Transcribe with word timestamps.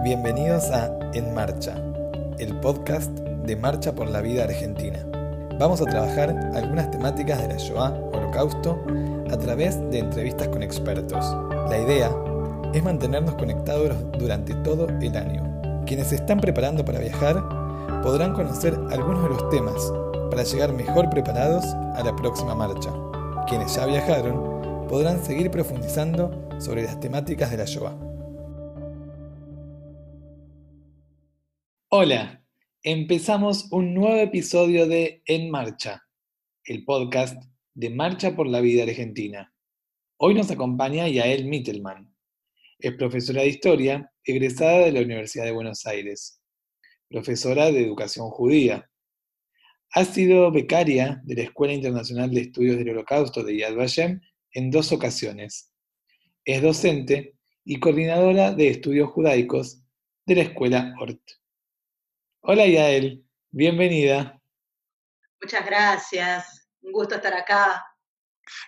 Bienvenidos 0.00 0.68
a 0.72 0.90
En 1.14 1.32
Marcha, 1.32 1.76
el 2.40 2.58
podcast 2.58 3.08
de 3.12 3.54
Marcha 3.54 3.94
por 3.94 4.08
la 4.08 4.20
Vida 4.20 4.42
Argentina. 4.42 4.98
Vamos 5.60 5.80
a 5.80 5.84
trabajar 5.84 6.30
algunas 6.56 6.90
temáticas 6.90 7.40
de 7.40 7.46
la 7.46 7.56
Shoah, 7.56 7.92
Holocausto, 8.12 8.84
a 9.30 9.36
través 9.36 9.78
de 9.92 10.00
entrevistas 10.00 10.48
con 10.48 10.64
expertos. 10.64 11.24
La 11.70 11.78
idea 11.78 12.10
es 12.74 12.82
mantenernos 12.82 13.36
conectados 13.36 13.94
durante 14.18 14.54
todo 14.56 14.88
el 14.88 15.16
año. 15.16 15.84
Quienes 15.86 16.08
se 16.08 16.16
están 16.16 16.40
preparando 16.40 16.84
para 16.84 16.98
viajar 16.98 17.40
podrán 18.02 18.34
conocer 18.34 18.76
algunos 18.90 19.22
de 19.22 19.28
los 19.28 19.48
temas 19.50 19.92
para 20.30 20.42
llegar 20.42 20.72
mejor 20.72 21.10
preparados 21.10 21.64
a 21.94 22.02
la 22.04 22.16
próxima 22.16 22.56
marcha. 22.56 22.90
Quienes 23.46 23.76
ya 23.76 23.86
viajaron 23.86 24.88
podrán 24.88 25.24
seguir 25.24 25.48
profundizando 25.52 26.32
sobre 26.58 26.82
las 26.82 26.98
temáticas 26.98 27.52
de 27.52 27.58
la 27.58 27.66
Shoah. 27.66 28.11
Hola, 31.94 32.42
empezamos 32.82 33.70
un 33.70 33.92
nuevo 33.92 34.16
episodio 34.16 34.88
de 34.88 35.22
En 35.26 35.50
Marcha, 35.50 36.02
el 36.64 36.86
podcast 36.86 37.36
de 37.74 37.90
Marcha 37.90 38.34
por 38.34 38.46
la 38.46 38.62
Vida 38.62 38.84
Argentina. 38.84 39.52
Hoy 40.16 40.32
nos 40.32 40.50
acompaña 40.50 41.06
Yael 41.06 41.44
Mittelman. 41.44 42.16
Es 42.78 42.94
profesora 42.94 43.42
de 43.42 43.48
Historia, 43.48 44.10
egresada 44.24 44.86
de 44.86 44.92
la 44.92 45.02
Universidad 45.02 45.44
de 45.44 45.52
Buenos 45.52 45.84
Aires, 45.84 46.40
profesora 47.10 47.70
de 47.70 47.84
Educación 47.84 48.30
Judía. 48.30 48.90
Ha 49.90 50.06
sido 50.06 50.50
becaria 50.50 51.20
de 51.24 51.34
la 51.34 51.42
Escuela 51.42 51.74
Internacional 51.74 52.30
de 52.30 52.40
Estudios 52.40 52.78
del 52.78 52.88
Holocausto 52.88 53.42
de 53.42 53.58
Yad 53.58 53.74
Vashem 53.74 54.18
en 54.52 54.70
dos 54.70 54.92
ocasiones. 54.92 55.70
Es 56.46 56.62
docente 56.62 57.36
y 57.66 57.78
coordinadora 57.78 58.54
de 58.54 58.68
estudios 58.68 59.10
judaicos 59.10 59.82
de 60.24 60.36
la 60.36 60.42
Escuela 60.44 60.94
Ort. 60.98 61.41
Hola 62.44 62.66
Yael, 62.66 63.24
bienvenida. 63.52 64.36
Muchas 65.40 65.64
gracias, 65.64 66.66
un 66.80 66.90
gusto 66.90 67.14
estar 67.14 67.32
acá. 67.34 67.84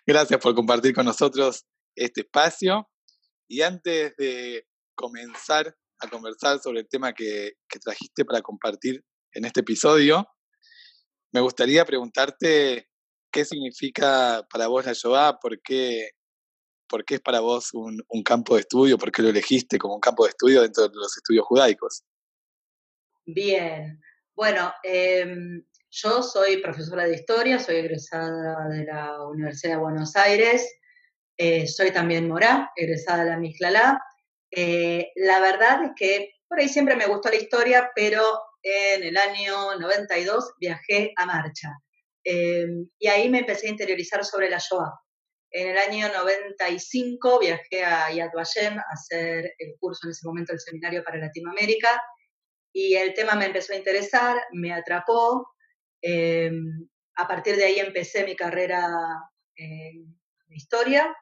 Gracias 0.07 0.41
por 0.41 0.55
compartir 0.55 0.95
con 0.95 1.05
nosotros 1.05 1.65
este 1.97 2.21
espacio. 2.21 2.89
Y 3.49 3.63
antes 3.63 4.15
de 4.17 4.69
comenzar 4.95 5.75
a 5.99 6.09
conversar 6.09 6.61
sobre 6.61 6.83
el 6.83 6.89
tema 6.89 7.13
que, 7.15 7.55
trajiste 7.83 8.25
para 8.25 8.43
compartir 8.43 9.05
en 9.33 9.45
este 9.45 9.63
episodio, 9.63 10.25
me 11.33 11.41
gustaría 11.41 11.85
preguntarte 11.85 12.89
qué 13.33 13.45
significa 13.45 14.47
para 14.53 14.69
vos 14.69 14.87
la 14.87 14.93
Shoah, 14.93 15.41
por 15.41 15.61
qué, 15.61 16.11
por 16.89 17.05
qué 17.05 17.17
es 17.17 17.21
para 17.21 17.41
vos 17.41 17.75
un, 17.75 18.01
un 18.07 18.23
campo 18.23 18.55
de 18.55 18.61
estudio, 18.61 18.99
por 18.99 19.11
qué 19.11 19.21
lo 19.21 19.31
elegiste 19.31 19.79
como 19.79 19.97
un 19.97 20.01
campo 20.01 20.23
de 20.23 20.31
estudio 20.31 20.63
dentro 20.63 20.89
de 20.89 20.95
los 20.95 21.17
estudios 21.17 21.45
judaicos. 21.45 22.05
Bien, 23.27 24.03
bueno, 24.35 24.75
em, 24.83 25.65
yo 25.91 26.23
soy 26.23 26.59
profesora 26.59 27.05
de 27.05 27.15
historia, 27.15 27.59
soy 27.59 27.77
egresada 27.77 28.69
de 28.69 28.85
la 28.85 29.27
Universidad 29.27 29.77
de 29.77 29.81
Buenos 29.81 30.15
Aires, 30.15 30.71
eh, 31.39 31.67
soy 31.67 31.91
también 31.91 32.29
morá, 32.29 32.71
egresada 32.77 33.25
de 33.25 33.31
la 33.31 33.39
Mislalá. 33.39 33.99
Eh, 34.51 35.11
la 35.17 35.41
verdad 35.41 35.85
es 35.85 35.91
que 35.97 36.33
por 36.47 36.61
ahí 36.61 36.69
siempre 36.69 36.97
me 36.97 37.07
gustó 37.07 37.31
la 37.31 37.37
historia, 37.37 37.91
pero 37.95 38.23
en 38.63 39.05
el 39.05 39.17
año 39.17 39.79
92 39.79 40.53
viajé 40.61 41.15
a 41.17 41.25
Marcha 41.25 41.71
em, 42.25 42.89
y 42.99 43.09
ahí 43.09 43.31
me 43.31 43.39
empecé 43.41 43.69
a 43.69 43.71
interiorizar 43.71 44.23
sobre 44.25 44.51
la 44.51 44.59
Shoah. 44.59 44.93
En 45.51 45.69
el 45.71 45.79
año 45.79 46.09
95 46.13 47.39
viajé 47.39 47.85
a 47.85 48.13
Yad 48.13 48.33
Vashem 48.35 48.79
a 48.79 48.85
hacer 48.93 49.55
el 49.59 49.75
curso 49.81 50.07
en 50.07 50.11
ese 50.11 50.27
momento 50.27 50.53
del 50.53 50.61
Seminario 50.61 51.03
para 51.03 51.19
Latinoamérica 51.19 52.03
y 52.75 52.97
el 52.97 53.15
tema 53.15 53.37
me 53.37 53.47
empezó 53.47 53.73
a 53.73 53.77
interesar, 53.77 54.37
me 54.53 54.73
atrapó. 54.73 55.47
Em, 56.03 56.89
a 57.17 57.29
partir 57.29 57.55
de 57.57 57.65
ahí 57.65 57.79
empecé 57.79 58.25
mi 58.25 58.35
carrera 58.35 58.85
en 59.55 60.17
historia 60.51 61.17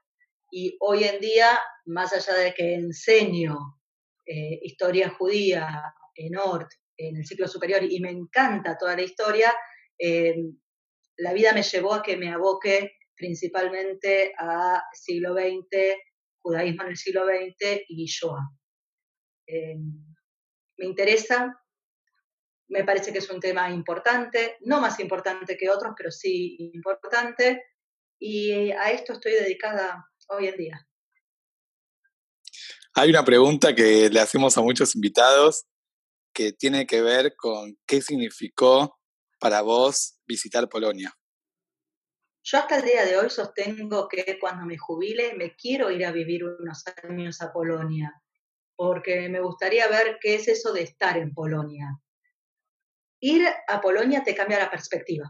y 0.51 0.77
hoy 0.81 1.05
en 1.05 1.21
día, 1.21 1.61
más 1.85 2.13
allá 2.15 2.39
de 2.39 2.55
que 2.55 2.75
enseño 2.75 3.57
eh, 4.25 4.61
historia 4.63 5.11
judía 5.11 5.95
en 6.15 6.39
ORT, 6.39 6.73
en 6.97 7.17
el 7.19 7.27
ciclo 7.27 7.47
superior, 7.47 7.83
y 7.83 8.01
me 8.01 8.11
encanta 8.11 8.79
toda 8.79 8.97
la 8.97 9.03
historia, 9.03 9.53
em, 9.99 10.57
la 11.19 11.35
vida 11.35 11.53
me 11.53 11.63
llevó 11.63 11.95
a 11.95 12.03
que 12.03 12.17
me 12.17 12.31
aboque 12.31 12.93
principalmente 13.15 14.33
a 14.39 14.83
siglo 14.93 15.35
XX, 15.35 15.97
judaísmo 16.43 16.83
en 16.85 16.89
el 16.89 16.97
siglo 16.97 17.27
XX 17.27 17.83
y 17.89 18.07
Shoah. 18.07 18.49
Em, 19.47 20.12
me 20.77 20.87
interesa, 20.87 21.63
me 22.69 22.85
parece 22.85 23.13
que 23.13 23.19
es 23.19 23.31
un 23.31 23.41
tema 23.41 23.71
importante, 23.71 24.57
no 24.61 24.81
más 24.81 24.99
importante 25.01 25.57
que 25.57 25.69
otros, 25.69 25.93
pero 25.97 26.11
sí 26.11 26.57
importante, 26.75 27.63
y 28.19 28.71
a 28.71 28.91
esto 28.91 29.15
estoy 29.15 29.33
dedicada 29.33 30.07
hoy 30.29 30.49
en 30.49 30.57
día. 30.57 30.89
Hay 32.95 33.11
una 33.11 33.25
pregunta 33.25 33.75
que 33.75 34.09
le 34.11 34.21
hacemos 34.21 34.57
a 34.57 34.63
muchos 34.63 34.95
invitados 34.95 35.67
que 36.33 36.53
tiene 36.53 36.87
que 36.87 37.03
ver 37.03 37.35
con 37.37 37.77
qué 37.87 38.01
significó 38.01 38.99
para 39.39 39.61
vos 39.63 40.19
visitar 40.27 40.69
Polonia. 40.69 41.13
Yo 42.45 42.59
hasta 42.59 42.77
el 42.77 42.85
día 42.85 43.05
de 43.05 43.19
hoy 43.19 43.31
sostengo 43.31 44.09
que 44.09 44.39
cuando 44.41 44.67
me 44.67 44.77
jubile 44.77 45.35
me 45.35 45.55
quiero 45.55 45.91
ir 45.91 46.05
a 46.05 46.13
vivir 46.13 46.45
unos 46.45 46.85
años 47.05 47.41
a 47.41 47.53
Polonia 47.53 48.13
porque 48.77 49.29
me 49.29 49.41
gustaría 49.41 49.89
ver 49.89 50.19
qué 50.21 50.37
es 50.37 50.49
eso 50.49 50.73
de 50.73 50.83
estar 50.83 51.17
en 51.17 51.33
Polonia. 51.33 51.87
Ir 53.21 53.47
a 53.69 53.81
Polonia 53.81 54.23
te 54.25 54.35
cambia 54.35 54.59
la 54.59 54.71
perspectiva, 54.71 55.29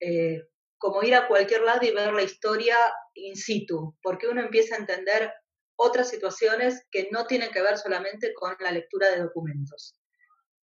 eh, 0.00 0.42
como 0.78 1.02
ir 1.02 1.14
a 1.14 1.28
cualquier 1.28 1.62
lado 1.62 1.86
y 1.86 1.92
ver 1.92 2.12
la 2.12 2.22
historia 2.22 2.76
in 3.14 3.36
situ, 3.36 3.96
porque 4.02 4.28
uno 4.28 4.40
empieza 4.40 4.74
a 4.74 4.78
entender 4.78 5.32
otras 5.76 6.08
situaciones 6.08 6.86
que 6.90 7.08
no 7.10 7.26
tienen 7.26 7.50
que 7.50 7.62
ver 7.62 7.76
solamente 7.76 8.32
con 8.34 8.56
la 8.60 8.70
lectura 8.70 9.10
de 9.10 9.20
documentos. 9.20 10.00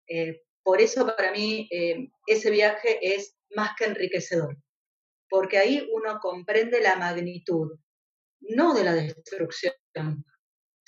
Eh, 0.08 0.42
por 0.64 0.82
eso 0.82 1.06
para 1.16 1.32
mí 1.32 1.68
eh, 1.72 2.08
ese 2.26 2.50
viaje 2.50 3.00
es 3.16 3.36
más 3.56 3.72
que 3.78 3.86
enriquecedor, 3.86 4.58
porque 5.30 5.58
ahí 5.58 5.88
uno 5.92 6.20
comprende 6.20 6.82
la 6.82 6.96
magnitud, 6.96 7.78
no 8.40 8.74
de 8.74 8.84
la 8.84 8.94
destrucción, 8.94 9.74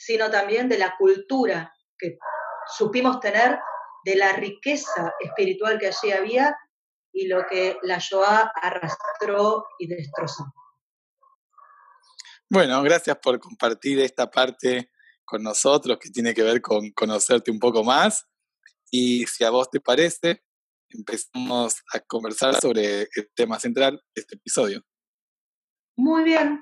sino 0.06 0.30
también 0.30 0.70
de 0.70 0.78
la 0.78 0.96
cultura 0.98 1.74
que 1.98 2.18
supimos 2.78 3.20
tener, 3.20 3.58
de 4.04 4.16
la 4.16 4.34
riqueza 4.34 5.14
espiritual 5.20 5.80
que 5.80 5.88
allí 5.88 6.12
había 6.12 6.56
y 7.12 7.28
lo 7.28 7.46
que 7.50 7.78
la 7.82 7.98
Shoah 7.98 8.52
arrastró 8.62 9.66
y 9.80 9.88
destrozó. 9.88 10.44
Bueno, 12.50 12.84
gracias 12.84 13.18
por 13.18 13.40
compartir 13.40 14.00
esta 14.00 14.30
parte 14.30 14.92
con 15.24 15.42
nosotros 15.42 15.98
que 16.00 16.12
tiene 16.12 16.36
que 16.36 16.44
ver 16.44 16.62
con 16.62 16.92
conocerte 16.92 17.50
un 17.50 17.60
poco 17.60 17.84
más. 17.84 18.28
Y 18.92 19.26
si 19.26 19.44
a 19.44 19.50
vos 19.50 19.72
te 19.72 19.80
parece, 19.80 20.44
empezamos 20.90 21.82
a 21.92 22.00
conversar 22.02 22.54
sobre 22.62 23.02
el 23.02 23.32
tema 23.34 23.60
central 23.60 24.00
de 24.14 24.22
este 24.22 24.36
episodio. 24.36 24.84
Muy 25.98 26.24
bien. 26.24 26.62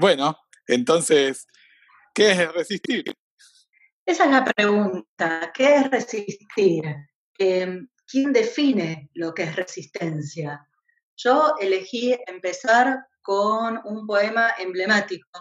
Bueno, 0.00 0.34
entonces, 0.66 1.46
¿qué 2.14 2.30
es 2.30 2.52
resistir? 2.54 3.04
Esa 4.06 4.24
es 4.24 4.30
la 4.30 4.46
pregunta. 4.46 5.52
¿Qué 5.52 5.76
es 5.76 5.90
resistir? 5.90 6.84
Em, 7.36 7.86
¿Quién 8.10 8.32
define 8.32 9.10
lo 9.12 9.34
que 9.34 9.42
es 9.42 9.54
resistencia? 9.54 10.66
Yo 11.18 11.52
elegí 11.60 12.16
empezar 12.26 13.08
con 13.20 13.78
un 13.84 14.06
poema 14.06 14.54
emblemático, 14.58 15.38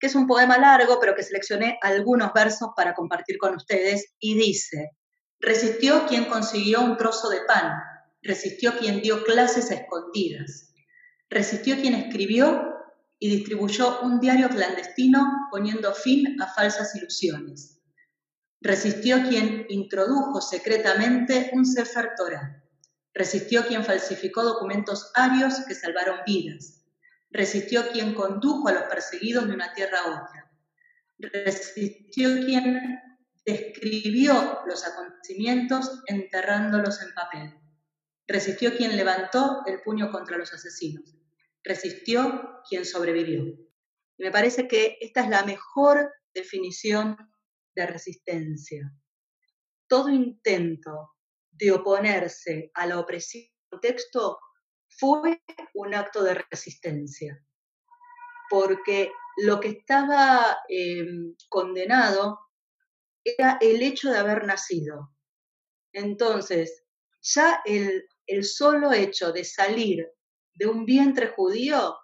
que 0.00 0.06
es 0.06 0.14
un 0.14 0.26
poema 0.26 0.56
largo, 0.56 0.98
pero 0.98 1.14
que 1.14 1.22
seleccioné 1.22 1.78
algunos 1.82 2.32
versos 2.32 2.70
para 2.74 2.94
compartir 2.94 3.36
con 3.36 3.56
ustedes, 3.56 4.14
y 4.18 4.38
dice, 4.38 4.92
resistió 5.38 6.06
quien 6.06 6.24
consiguió 6.24 6.80
un 6.80 6.96
trozo 6.96 7.28
de 7.28 7.42
pan, 7.42 7.74
resistió 8.22 8.72
quien 8.78 9.02
dio 9.02 9.22
clases 9.22 9.70
escondidas, 9.70 10.72
resistió 11.28 11.76
quien 11.76 11.92
escribió 11.92 12.72
y 13.18 13.30
distribuyó 13.30 14.00
un 14.02 14.20
diario 14.20 14.48
clandestino 14.48 15.48
poniendo 15.50 15.94
fin 15.94 16.40
a 16.40 16.46
falsas 16.46 16.94
ilusiones. 16.96 17.80
Resistió 18.60 19.22
quien 19.28 19.66
introdujo 19.68 20.40
secretamente 20.40 21.50
un 21.52 21.64
Sefer 21.64 22.12
Torah. 22.16 22.62
Resistió 23.14 23.66
quien 23.66 23.84
falsificó 23.84 24.42
documentos 24.42 25.10
arios 25.14 25.60
que 25.66 25.74
salvaron 25.74 26.20
vidas. 26.26 26.84
Resistió 27.30 27.90
quien 27.90 28.14
condujo 28.14 28.68
a 28.68 28.72
los 28.72 28.82
perseguidos 28.84 29.46
de 29.46 29.54
una 29.54 29.72
tierra 29.72 29.98
a 30.00 30.22
otra. 30.22 30.52
Resistió 31.18 32.44
quien 32.44 33.00
describió 33.46 34.60
los 34.66 34.86
acontecimientos 34.86 36.02
enterrándolos 36.06 37.00
en 37.00 37.14
papel. 37.14 37.54
Resistió 38.26 38.76
quien 38.76 38.96
levantó 38.96 39.62
el 39.66 39.80
puño 39.82 40.10
contra 40.10 40.36
los 40.36 40.52
asesinos 40.52 41.15
resistió 41.66 42.62
quien 42.68 42.84
sobrevivió. 42.84 43.42
Y 44.18 44.24
me 44.24 44.30
parece 44.30 44.66
que 44.66 44.96
esta 45.00 45.22
es 45.22 45.28
la 45.28 45.44
mejor 45.44 46.12
definición 46.32 47.16
de 47.74 47.86
resistencia. 47.86 48.92
Todo 49.88 50.08
intento 50.08 51.12
de 51.50 51.72
oponerse 51.72 52.70
a 52.74 52.86
la 52.86 52.98
opresión 52.98 53.44
del 53.70 53.80
texto 53.80 54.38
fue 54.88 55.42
un 55.74 55.94
acto 55.94 56.22
de 56.22 56.34
resistencia, 56.34 57.44
porque 58.48 59.12
lo 59.38 59.60
que 59.60 59.68
estaba 59.68 60.58
em, 60.68 61.34
condenado 61.48 62.38
era 63.22 63.58
el 63.60 63.82
hecho 63.82 64.10
de 64.10 64.18
haber 64.18 64.46
nacido. 64.46 65.12
Entonces, 65.92 66.84
ya 67.20 67.60
el, 67.64 68.08
el 68.26 68.44
solo 68.44 68.92
hecho 68.92 69.32
de 69.32 69.44
salir 69.44 70.15
de 70.56 70.66
un 70.66 70.84
vientre 70.84 71.28
judío 71.28 71.96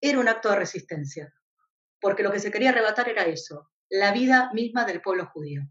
era 0.00 0.20
un 0.20 0.28
acto 0.28 0.50
de 0.50 0.56
resistencia, 0.56 1.32
porque 2.00 2.22
lo 2.22 2.30
que 2.30 2.40
se 2.40 2.50
quería 2.50 2.70
arrebatar 2.70 3.08
era 3.08 3.24
eso, 3.24 3.70
la 3.88 4.12
vida 4.12 4.50
misma 4.52 4.84
del 4.84 5.00
pueblo 5.00 5.26
judío. 5.32 5.62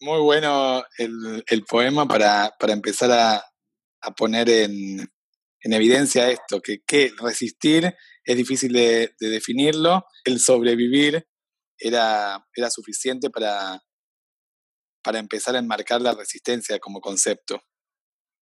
Muy 0.00 0.20
bueno 0.20 0.84
el, 0.96 1.64
poema 1.68 2.06
para, 2.06 2.54
empezar 2.68 3.10
a, 3.10 4.14
poner 4.14 4.48
en, 4.48 5.10
evidencia 5.62 6.30
esto, 6.30 6.60
que, 6.60 7.12
resistir 7.18 7.94
es 8.22 8.36
difícil 8.36 8.72
de, 8.72 9.14
definirlo, 9.18 10.04
el 10.24 10.38
sobrevivir 10.38 11.26
era, 11.78 12.46
era 12.54 12.70
suficiente 12.70 13.30
para, 13.30 13.82
para 15.02 15.18
empezar 15.18 15.56
a 15.56 15.58
enmarcar 15.58 16.02
la 16.02 16.12
resistencia 16.12 16.78
como 16.78 17.00
concepto. 17.00 17.60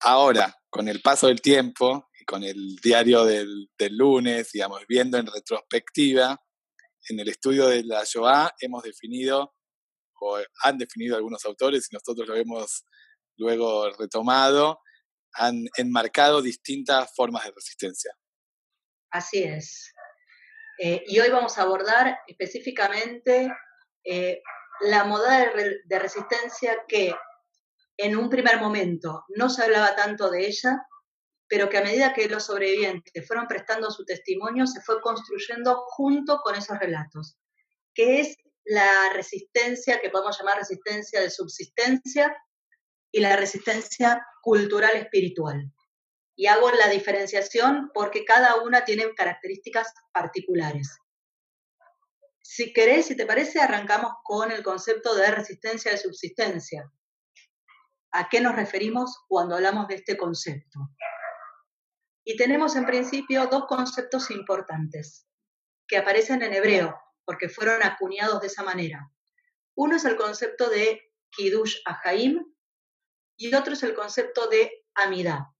Ahora, 0.01 0.56
con 0.71 0.89
el 0.89 1.01
paso 1.01 1.29
del 1.29 1.41
tiempo 1.41 2.11
y 2.21 2.25
con 2.25 2.43
el 2.43 2.77
diario 2.77 3.25
del, 3.25 3.71
del 3.79 3.97
lunes, 3.97 4.51
digamos, 4.53 4.83
viendo 4.87 5.19
en 5.19 5.27
retrospectiva, 5.27 6.41
en 7.09 7.21
el 7.21 7.29
estudio 7.29 7.69
de 7.69 7.85
la 7.85 8.03
Shoah 8.05 8.53
hemos 8.61 8.83
definido, 8.83 9.55
o 10.21 10.39
han 10.63 10.79
definido 10.79 11.17
algunos 11.17 11.45
autores, 11.45 11.89
y 11.91 11.95
nosotros 11.95 12.27
lo 12.27 12.35
hemos 12.35 12.85
luego 13.37 13.91
retomado, 13.97 14.81
han 15.35 15.67
enmarcado 15.77 16.41
distintas 16.41 17.15
formas 17.15 17.45
de 17.45 17.53
resistencia. 17.53 18.13
Así 19.11 19.43
es. 19.43 19.93
Eh, 20.79 21.05
y 21.07 21.21
hoy 21.21 21.31
vamos 21.31 21.57
a 21.59 21.63
abordar 21.63 22.19
específicamente 22.27 23.51
eh, 24.05 24.43
la 24.81 25.05
moda 25.05 25.53
de 25.85 25.99
resistencia 25.99 26.85
que 26.87 27.15
en 27.97 28.17
un 28.17 28.29
primer 28.29 28.61
momento 28.61 29.25
no 29.29 29.49
se 29.49 29.63
hablaba 29.63 29.97
tanto 29.97 30.31
de 30.31 30.47
ella, 30.47 30.87
pero 31.49 31.69
que 31.69 31.79
a 31.79 31.83
medida 31.83 32.13
que 32.13 32.29
los 32.29 32.45
sobrevivientes 32.45 33.27
fueron 33.27 33.47
prestando 33.47 33.91
su 33.91 34.05
testimonio, 34.05 34.67
se 34.67 34.81
fue 34.81 35.01
construyendo 35.01 35.85
junto 35.87 36.41
con 36.43 36.57
esos 36.57 36.79
relatos, 36.79 37.39
que 37.95 38.21
es 38.21 38.37
la 38.65 39.13
resistencia 39.13 40.01
que 40.01 40.11
podemos 40.11 40.37
llamar 40.39 40.59
resistencia 40.59 41.21
de 41.21 41.31
subsistencia 41.31 42.37
y 43.13 43.21
la 43.21 43.37
resistencia 43.37 44.27
cultural 44.43 44.97
espiritual. 44.97 45.73
Y 46.35 46.49
hago 46.49 46.71
la 46.73 46.89
diferenciación 46.89 47.91
porque 47.95 48.25
cada 48.25 48.57
una 48.63 48.85
tiene 48.85 49.15
características 49.15 49.95
particulares. 50.13 50.99
Si 52.43 52.73
querés, 52.73 53.07
si 53.07 53.17
te 53.17 53.25
parece, 53.25 53.61
arrancamos 53.61 54.13
con 54.23 54.51
el 54.51 54.63
concepto 54.63 55.15
de 55.15 55.31
resistencia 55.31 55.93
de 55.93 55.99
subsistencia. 55.99 56.91
¿A 58.17 58.31
qué 58.31 58.41
nos 58.41 58.57
referimos 58.57 59.25
cuando 59.29 59.57
hablamos 59.57 59.89
de 59.89 59.97
este 59.97 60.17
concepto? 60.17 60.79
Y 62.25 62.35
tenemos 62.39 62.75
en 62.75 62.87
principio 62.87 63.47
dos 63.49 63.67
conceptos 63.67 64.31
importantes 64.31 65.29
que 65.87 65.99
aparecen 65.99 66.41
en 66.41 66.55
hebreo, 66.55 66.99
porque 67.27 67.51
fueron 67.51 67.83
acuñados 67.83 68.41
de 68.41 68.47
esa 68.47 68.63
manera. 68.63 69.13
Uno 69.75 69.97
es 69.97 70.07
el 70.07 70.17
concepto 70.17 70.71
de 70.71 71.13
Kiddush 71.31 71.77
Ahaim 71.85 72.43
y 73.37 73.55
otro 73.55 73.75
es 73.75 73.83
el 73.83 73.93
concepto 73.93 74.49
de 74.49 74.87
Amidá. 74.95 75.55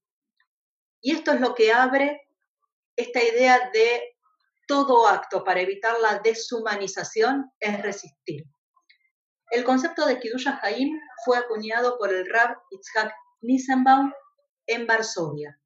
Y 1.03 1.13
esto 1.15 1.33
es 1.33 1.43
lo 1.43 1.55
que 1.55 1.75
abre 1.75 2.23
esta 2.97 3.23
idea 3.23 3.69
de 3.71 4.17
todo 4.67 5.07
acto 5.07 5.45
para 5.45 5.61
evitar 5.61 6.01
la 6.01 6.21
deshumanización 6.21 7.53
es 7.61 7.83
resistir. 7.83 8.47
El 9.51 9.65
concepto 9.65 10.07
de 10.07 10.19
Kiddush 10.19 10.49
Ahaim 10.49 10.99
fue 11.25 11.39
acuñado 11.39 11.99
por 11.99 12.13
el 12.13 12.29
Rab 12.29 12.57
Itzhak 12.71 13.13
Nissenbaum 13.43 14.13
en 14.67 14.87
Varsovia 14.87 15.59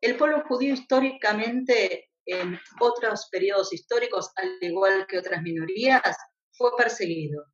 el 0.00 0.16
pueblo 0.16 0.44
judío 0.46 0.74
históricamente, 0.74 2.10
en 2.26 2.58
otros 2.80 3.28
periodos 3.30 3.72
históricos, 3.72 4.30
al 4.36 4.58
igual 4.60 5.06
que 5.06 5.18
otras 5.18 5.42
minorías, 5.42 6.16
fue 6.52 6.70
perseguido. 6.76 7.44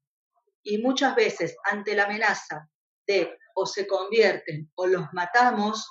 Y 0.63 0.79
muchas 0.79 1.15
veces, 1.15 1.57
ante 1.71 1.95
la 1.95 2.05
amenaza 2.05 2.69
de 3.07 3.37
o 3.55 3.67
se 3.67 3.87
convierten 3.87 4.71
o 4.75 4.87
los 4.87 5.05
matamos, 5.13 5.87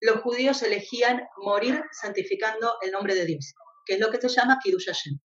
los 0.00 0.20
judíos 0.20 0.62
elegían 0.62 1.26
morir 1.38 1.82
santificando 1.92 2.76
el 2.82 2.92
nombre 2.92 3.14
de 3.14 3.26
Dios, 3.26 3.54
que 3.84 3.94
es 3.94 4.00
lo 4.00 4.10
que 4.10 4.20
se 4.20 4.28
llama 4.28 4.58
Kiddush 4.62 4.86
Hashem. 4.86 5.18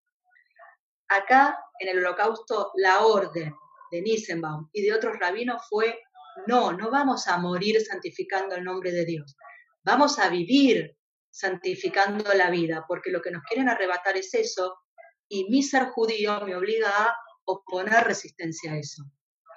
Acá, 1.09 1.59
en 1.79 1.89
el 1.89 1.99
holocausto, 1.99 2.71
la 2.75 3.01
orden 3.05 3.53
de 3.91 4.01
Nissenbaum 4.01 4.69
y 4.71 4.83
de 4.83 4.93
otros 4.93 5.17
rabinos 5.19 5.63
fue, 5.67 5.99
no, 6.45 6.71
no 6.71 6.91
vamos 6.91 7.27
a 7.27 7.37
morir 7.37 7.81
santificando 7.81 8.55
el 8.55 8.63
nombre 8.63 8.91
de 8.91 9.05
Dios, 9.05 9.35
vamos 9.83 10.19
a 10.19 10.29
vivir 10.29 10.95
santificando 11.31 12.33
la 12.33 12.49
vida, 12.49 12.85
porque 12.87 13.11
lo 13.11 13.21
que 13.21 13.31
nos 13.31 13.43
quieren 13.43 13.69
arrebatar 13.69 14.17
es 14.17 14.33
eso, 14.33 14.77
y 15.27 15.49
mi 15.49 15.63
ser 15.63 15.89
judío 15.89 16.41
me 16.41 16.55
obliga 16.55 16.89
a 16.89 17.15
oponer 17.45 18.03
resistencia 18.03 18.73
a 18.73 18.77
eso. 18.77 19.03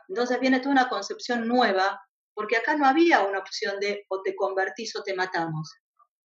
Entonces 0.09 0.41
viene 0.41 0.61
toda 0.61 0.73
una 0.73 0.89
concepción 0.89 1.47
nueva, 1.47 2.01
porque 2.35 2.57
acá 2.57 2.77
no 2.77 2.87
había 2.87 3.21
una 3.21 3.39
opción 3.39 3.79
de 3.81 4.05
o 4.09 4.23
te 4.23 4.35
convertís 4.35 4.97
o 4.97 5.03
te 5.03 5.15
matamos. 5.15 5.71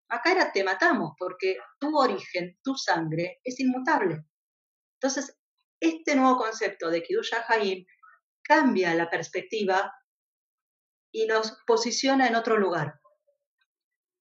Acá 0.09 0.31
era 0.31 0.51
te 0.51 0.63
matamos, 0.63 1.13
porque 1.17 1.57
tu 1.79 1.97
origen, 1.97 2.57
tu 2.63 2.75
sangre, 2.75 3.39
es 3.43 3.59
inmutable. 3.59 4.23
Entonces, 5.01 5.37
este 5.79 6.15
nuevo 6.15 6.37
concepto 6.37 6.89
de 6.89 7.03
Kidusha 7.03 7.45
Haim 7.47 7.85
cambia 8.41 8.93
la 8.95 9.09
perspectiva 9.09 9.93
y 11.11 11.25
nos 11.27 11.57
posiciona 11.65 12.27
en 12.27 12.35
otro 12.35 12.57
lugar. 12.57 12.99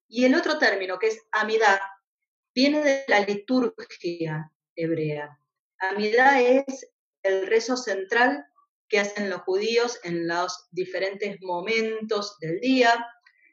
Y 0.09 0.25
el 0.25 0.35
otro 0.35 0.59
término, 0.59 0.99
que 0.99 1.09
es 1.09 1.23
amidad, 1.33 1.81
viene 2.55 2.83
de 2.83 3.05
la 3.09 3.21
liturgia 3.21 4.53
hebrea. 4.75 5.39
Amidad 5.79 6.41
es 6.41 6.91
el 7.23 7.47
rezo 7.47 7.77
central 7.77 8.47
que 8.89 9.01
hacen 9.01 9.31
los 9.31 9.43
judíos 9.43 9.99
en 10.05 10.29
los 10.29 10.69
diferentes 10.71 11.41
momentos 11.41 12.39
del 12.39 12.61
día. 12.61 13.07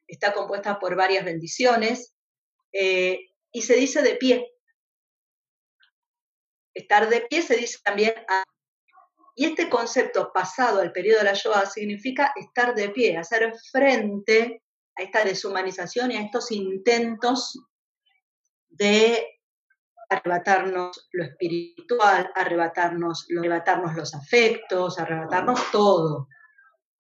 Está 0.07 0.33
compuesta 0.33 0.79
por 0.79 0.95
varias 0.95 1.25
bendiciones 1.25 2.15
eh, 2.71 3.31
y 3.51 3.61
se 3.61 3.75
dice 3.75 4.01
de 4.01 4.15
pie. 4.15 4.52
Estar 6.73 7.09
de 7.09 7.21
pie 7.21 7.41
se 7.41 7.55
dice 7.55 7.79
también. 7.83 8.13
Y 9.35 9.45
este 9.45 9.69
concepto 9.69 10.31
pasado 10.33 10.79
al 10.81 10.91
periodo 10.91 11.19
de 11.19 11.25
la 11.25 11.33
Shoah 11.33 11.65
significa 11.65 12.33
estar 12.35 12.75
de 12.75 12.89
pie, 12.89 13.17
hacer 13.17 13.53
frente 13.71 14.61
a 14.95 15.03
esta 15.03 15.23
deshumanización 15.23 16.11
y 16.11 16.17
a 16.17 16.21
estos 16.21 16.51
intentos 16.51 17.59
de 18.69 19.27
arrebatarnos 20.09 21.09
lo 21.11 21.23
espiritual, 21.23 22.31
arrebatarnos, 22.35 23.27
arrebatarnos 23.37 23.95
los 23.95 24.13
afectos, 24.13 24.99
arrebatarnos 24.99 25.71
todo. 25.71 26.27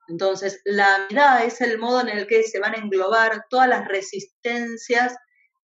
Entonces, 0.07 0.61
la 0.65 1.07
vida 1.09 1.43
es 1.43 1.61
el 1.61 1.77
modo 1.77 2.01
en 2.01 2.09
el 2.09 2.27
que 2.27 2.43
se 2.43 2.59
van 2.59 2.73
a 2.73 2.77
englobar 2.77 3.45
todas 3.49 3.69
las 3.69 3.87
resistencias 3.87 5.15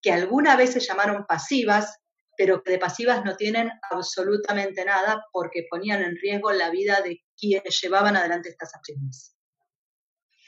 que 0.02 0.14
alguna 0.14 0.56
vez 0.56 0.74
se 0.74 0.80
llamaron 0.80 1.26
pasivas, 1.26 1.99
pero 2.40 2.64
que 2.64 2.72
de 2.72 2.80
pasivas 2.80 3.26
no 3.26 3.36
tienen 3.36 3.70
absolutamente 3.92 4.86
nada 4.86 5.26
porque 5.34 5.68
ponían 5.70 6.02
en 6.02 6.16
riesgo 6.16 6.54
la 6.54 6.70
vida 6.70 7.02
de 7.02 7.22
quienes 7.38 7.82
llevaban 7.82 8.16
adelante 8.16 8.48
estas 8.48 8.74
acciones. 8.74 9.36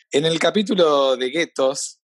En 0.09 0.23
el 0.23 0.39
capítulo 0.39 1.17
de 1.17 1.29
guetos 1.29 1.99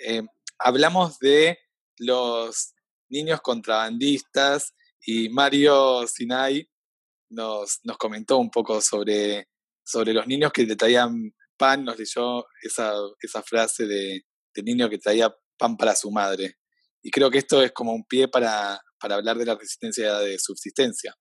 eh, 0.00 0.22
hablamos 0.60 1.18
de 1.18 1.58
los 1.98 2.72
niños 3.08 3.40
contrabandistas 3.40 4.72
y 5.04 5.28
Mario 5.28 6.06
Sinai 6.06 6.70
nos, 7.28 7.80
nos 7.82 7.98
comentó 7.98 8.38
un 8.38 8.52
poco 8.52 8.80
sobre, 8.80 9.48
sobre 9.84 10.12
los 10.12 10.28
niños 10.28 10.52
que 10.52 10.62
le 10.62 10.76
traían 10.76 11.34
pan, 11.56 11.84
nos 11.84 11.98
leyó 11.98 12.46
esa, 12.62 12.92
esa 13.18 13.42
frase 13.42 13.86
de, 13.86 14.24
de, 14.54 14.62
niño 14.62 14.88
que 14.88 14.98
traía 14.98 15.34
pan 15.58 15.76
para 15.76 15.96
su 15.96 16.12
madre. 16.12 16.58
Y 17.02 17.10
creo 17.10 17.28
que 17.28 17.38
esto 17.38 17.60
es 17.60 17.72
como 17.72 17.92
un 17.92 18.04
pie 18.04 18.28
para, 18.28 18.80
para 19.00 19.16
hablar 19.16 19.36
de 19.36 19.46
la 19.46 19.54
resistencia 19.54 20.18
de 20.18 20.38
subsistencia. 20.38 21.14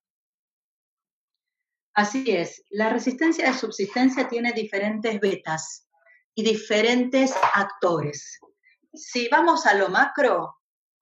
Así 1.93 2.25
es, 2.27 2.61
la 2.71 2.89
resistencia 2.89 3.47
de 3.49 3.57
subsistencia 3.57 4.27
tiene 4.27 4.51
diferentes 4.51 5.19
vetas 5.19 5.87
y 6.35 6.43
diferentes 6.43 7.33
actores. 7.53 8.39
si 8.93 9.27
vamos 9.29 9.65
a 9.65 9.73
lo 9.73 9.89
macro, 9.89 10.55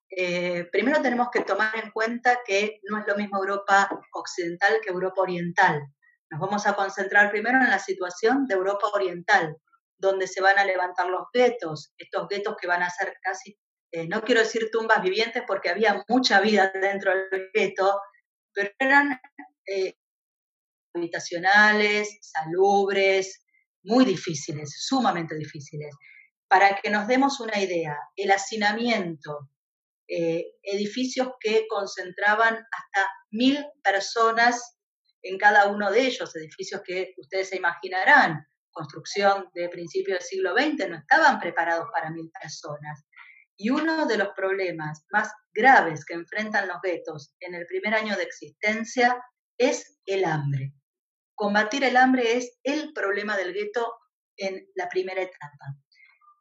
eh, 0.09 0.67
primero 0.71 1.01
tenemos 1.01 1.29
que 1.31 1.41
tomar 1.41 1.75
en 1.75 1.91
cuenta 1.91 2.39
que 2.45 2.79
no 2.83 2.99
es 2.99 3.07
lo 3.07 3.15
mismo 3.15 3.37
Europa 3.37 3.89
occidental 4.13 4.79
que 4.83 4.91
Europa 4.91 5.21
oriental. 5.21 5.81
Nos 6.29 6.39
vamos 6.39 6.65
a 6.67 6.75
concentrar 6.75 7.31
primero 7.31 7.59
en 7.59 7.69
la 7.69 7.79
situación 7.79 8.45
de 8.45 8.55
Europa 8.55 8.87
oriental, 8.93 9.57
donde 9.97 10.27
se 10.27 10.41
van 10.41 10.57
a 10.59 10.65
levantar 10.65 11.07
los 11.07 11.23
guetos, 11.33 11.93
estos 11.97 12.27
guetos 12.27 12.55
que 12.59 12.67
van 12.67 12.83
a 12.83 12.89
ser 12.89 13.15
casi, 13.21 13.57
eh, 13.95 14.07
no 14.07 14.23
quiero 14.23 14.41
decir 14.41 14.71
tumbas 14.71 15.03
vivientes 15.03 15.43
porque 15.45 15.69
había 15.69 16.03
mucha 16.07 16.41
vida 16.41 16.71
dentro 16.73 17.13
del 17.29 17.51
gueto, 17.53 18.01
pero 18.51 18.71
eran 18.79 19.21
eh, 19.67 19.93
habitacionales, 20.95 22.17
salubres, 22.19 23.45
muy 23.83 24.03
difíciles, 24.03 24.83
sumamente 24.87 25.35
difíciles. 25.35 25.95
Para 26.47 26.75
que 26.81 26.89
nos 26.89 27.07
demos 27.07 27.39
una 27.39 27.61
idea, 27.61 27.95
el 28.15 28.31
hacinamiento, 28.31 29.51
eh, 30.07 30.43
edificios 30.63 31.29
que 31.39 31.67
concentraban 31.67 32.55
hasta 32.55 33.09
mil 33.29 33.63
personas 33.83 34.75
en 35.21 35.37
cada 35.37 35.67
uno 35.67 35.91
de 35.91 36.01
ellos, 36.01 36.35
edificios 36.35 36.81
que 36.83 37.13
ustedes 37.17 37.49
se 37.49 37.57
imaginarán, 37.57 38.43
construcción 38.71 39.51
de 39.53 39.69
principios 39.69 40.17
del 40.17 40.27
siglo 40.27 40.55
XX, 40.55 40.89
no 40.89 40.97
estaban 40.97 41.39
preparados 41.39 41.89
para 41.93 42.09
mil 42.09 42.31
personas. 42.31 43.05
Y 43.57 43.69
uno 43.69 44.05
de 44.05 44.17
los 44.17 44.29
problemas 44.29 45.05
más 45.11 45.31
graves 45.53 46.05
que 46.05 46.15
enfrentan 46.15 46.67
los 46.67 46.77
guetos 46.81 47.35
en 47.39 47.55
el 47.55 47.65
primer 47.65 47.93
año 47.93 48.15
de 48.15 48.23
existencia 48.23 49.23
es 49.57 49.99
el 50.05 50.25
hambre. 50.25 50.73
Combatir 51.35 51.83
el 51.83 51.97
hambre 51.97 52.37
es 52.37 52.59
el 52.63 52.93
problema 52.93 53.37
del 53.37 53.53
gueto 53.53 53.93
en 54.37 54.67
la 54.75 54.89
primera 54.89 55.21
etapa. 55.21 55.77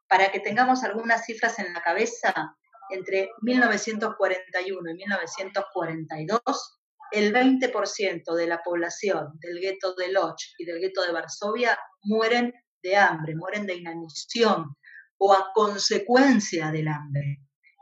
Para 0.08 0.30
que 0.30 0.40
tengamos 0.40 0.82
algunas 0.84 1.24
cifras 1.24 1.58
en 1.58 1.72
la 1.72 1.82
cabeza, 1.82 2.56
entre 2.90 3.30
1941 3.40 4.90
y 4.90 4.94
1942, 4.94 6.78
el 7.12 7.32
20% 7.32 8.34
de 8.34 8.46
la 8.46 8.62
población 8.62 9.38
del 9.40 9.60
gueto 9.60 9.94
de 9.94 10.12
Lodz 10.12 10.54
y 10.58 10.64
del 10.64 10.80
gueto 10.80 11.02
de 11.02 11.12
Varsovia 11.12 11.78
mueren 12.02 12.52
de 12.82 12.96
hambre, 12.96 13.34
mueren 13.36 13.66
de 13.66 13.76
inanición 13.76 14.76
o 15.24 15.32
a 15.32 15.52
consecuencia 15.54 16.72
del 16.72 16.88
hambre. 16.88 17.38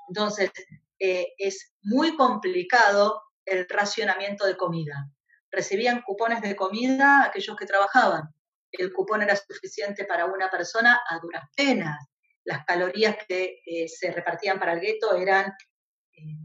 Entonces, 0.09 0.51
eh, 0.99 1.29
es 1.39 1.73
muy 1.83 2.15
complicado 2.15 3.23
el 3.47 3.67
racionamiento 3.67 4.45
de 4.45 4.59
comida. 4.59 5.11
Recibían 5.51 6.03
cupones 6.03 6.43
de 6.43 6.55
comida 6.55 7.25
aquellos 7.25 7.57
que 7.57 7.65
trabajaban. 7.65 8.25
El 8.71 8.93
cupón 8.93 9.23
era 9.23 9.35
suficiente 9.37 10.05
para 10.05 10.27
una 10.27 10.51
persona 10.51 11.01
a 11.09 11.19
duras 11.19 11.45
penas. 11.57 11.97
Las 12.45 12.67
calorías 12.67 13.17
que 13.27 13.63
eh, 13.65 13.89
se 13.89 14.13
repartían 14.13 14.59
para 14.59 14.75
el 14.75 14.81
gueto 14.81 15.17
eran 15.17 15.47
eh, 16.13 16.37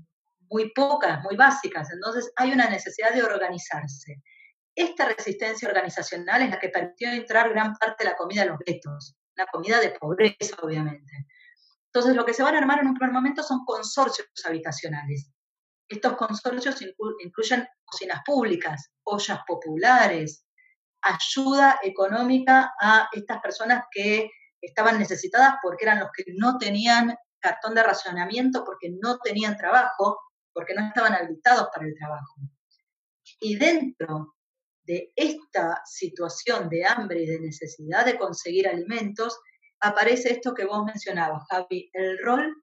muy 0.49 0.71
pocas, 0.71 1.21
muy 1.23 1.35
básicas. 1.35 1.91
Entonces 1.91 2.31
hay 2.37 2.53
una 2.53 2.69
necesidad 2.69 3.13
de 3.13 3.23
organizarse. 3.23 4.21
Esta 4.73 5.09
resistencia 5.09 5.67
organizacional 5.67 6.41
es 6.43 6.51
la 6.51 6.59
que 6.59 6.69
permitió 6.69 7.09
entrar 7.09 7.49
gran 7.49 7.73
parte 7.73 8.05
de 8.05 8.11
la 8.11 8.15
comida 8.15 8.43
a 8.43 8.45
los 8.45 8.59
guetos, 8.65 9.17
la 9.35 9.45
comida 9.47 9.79
de 9.79 9.91
pobreza, 9.91 10.55
obviamente. 10.61 11.27
Entonces, 11.87 12.15
lo 12.15 12.25
que 12.25 12.33
se 12.33 12.43
van 12.43 12.55
a 12.55 12.59
armar 12.59 12.79
en 12.79 12.87
un 12.87 12.93
primer 12.93 13.13
momento 13.13 13.43
son 13.43 13.63
consorcios 13.65 14.27
habitacionales. 14.45 15.31
Estos 15.87 16.15
consorcios 16.15 16.81
incluyen 17.19 17.67
cocinas 17.85 18.21
públicas, 18.25 18.91
ollas 19.03 19.39
populares, 19.47 20.45
ayuda 21.01 21.79
económica 21.83 22.73
a 22.81 23.07
estas 23.11 23.39
personas 23.39 23.85
que 23.91 24.29
estaban 24.59 24.97
necesitadas 24.97 25.55
porque 25.61 25.85
eran 25.85 25.99
los 25.99 26.09
que 26.11 26.23
no 26.37 26.57
tenían 26.57 27.15
cartón 27.39 27.75
de 27.75 27.83
racionamiento, 27.83 28.63
porque 28.65 28.89
no 28.99 29.19
tenían 29.19 29.55
trabajo, 29.55 30.19
porque 30.51 30.73
no 30.73 30.87
estaban 30.87 31.13
habilitados 31.13 31.69
para 31.73 31.85
el 31.85 31.95
trabajo. 31.95 32.35
Y 33.39 33.55
dentro 33.55 34.34
de 34.85 35.11
esta 35.15 35.81
situación 35.85 36.69
de 36.69 36.85
hambre 36.85 37.23
y 37.23 37.25
de 37.25 37.39
necesidad 37.39 38.05
de 38.05 38.17
conseguir 38.17 38.67
alimentos, 38.67 39.39
aparece 39.79 40.31
esto 40.31 40.53
que 40.53 40.65
vos 40.65 40.83
mencionabas, 40.85 41.43
Javi, 41.49 41.89
el 41.93 42.17
rol 42.19 42.55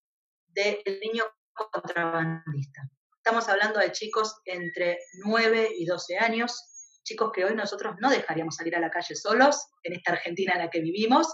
del 0.48 0.82
niño 1.00 1.24
contrabandista. 1.52 2.82
Estamos 3.16 3.48
hablando 3.48 3.78
de 3.78 3.92
chicos 3.92 4.40
entre 4.44 4.98
9 5.24 5.70
y 5.78 5.84
12 5.84 6.18
años, 6.18 7.00
chicos 7.04 7.30
que 7.32 7.44
hoy 7.44 7.54
nosotros 7.54 7.96
no 8.00 8.10
dejaríamos 8.10 8.56
salir 8.56 8.76
a 8.76 8.80
la 8.80 8.90
calle 8.90 9.14
solos, 9.14 9.68
en 9.82 9.94
esta 9.94 10.12
Argentina 10.12 10.52
en 10.54 10.60
la 10.60 10.70
que 10.70 10.80
vivimos. 10.80 11.28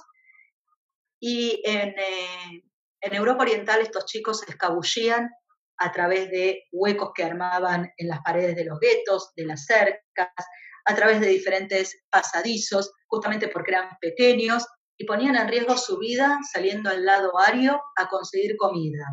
Y 1.21 1.63
en, 1.65 1.91
eh, 1.99 2.63
en 3.01 3.15
Europa 3.15 3.43
Oriental 3.43 3.81
estos 3.81 4.07
chicos 4.07 4.41
se 4.41 4.51
escabullían 4.51 5.31
a 5.79 5.93
través 5.93 6.31
de 6.31 6.65
huecos 6.73 7.13
que 7.15 7.25
armaban 7.25 7.93
en 7.97 8.09
las 8.09 8.21
paredes 8.21 8.57
de 8.57 8.65
los 8.65 8.79
guetos, 8.81 9.33
de 9.37 9.47
las 9.47 9.65
cercas, 9.65 10.29
a 10.89 10.95
través 10.95 11.21
de 11.21 11.27
diferentes 11.27 12.03
pasadizos, 12.11 12.93
justamente 13.07 13.49
porque 13.49 13.73
eran 13.73 13.91
pequeños 14.01 14.67
y 14.97 15.05
ponían 15.05 15.37
en 15.37 15.47
riesgo 15.47 15.77
su 15.77 15.99
vida 15.99 16.39
saliendo 16.51 16.89
al 16.89 17.05
lado 17.05 17.39
ario 17.39 17.81
a 17.97 18.09
conseguir 18.09 18.57
comida, 18.57 19.05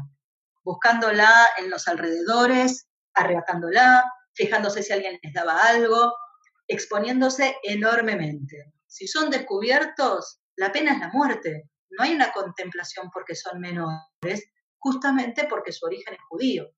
buscándola 0.64 1.30
en 1.58 1.70
los 1.70 1.88
alrededores, 1.90 2.88
arrebatándola, 3.14 4.06
fijándose 4.34 4.84
si 4.84 4.94
alguien 4.94 5.20
les 5.22 5.34
daba 5.34 5.58
algo, 5.68 6.16
exponiéndose 6.68 7.58
enormemente. 7.64 8.74
Si 8.88 9.06
son 9.06 9.30
descubiertos, 9.30 10.40
la 10.56 10.72
pena 10.72 10.94
es 10.94 11.00
la 11.00 11.10
muerte. 11.10 11.70
No 11.90 12.06
hay 12.06 12.16
una 12.16 12.32
contemplación 12.32 13.10
porque 13.14 13.36
son 13.36 13.60
menores, 13.60 14.50
justamente 14.80 15.46
porque 15.50 15.74
su 15.74 15.86
origen 15.86 16.14
es 16.14 16.22
judío. 16.30 16.70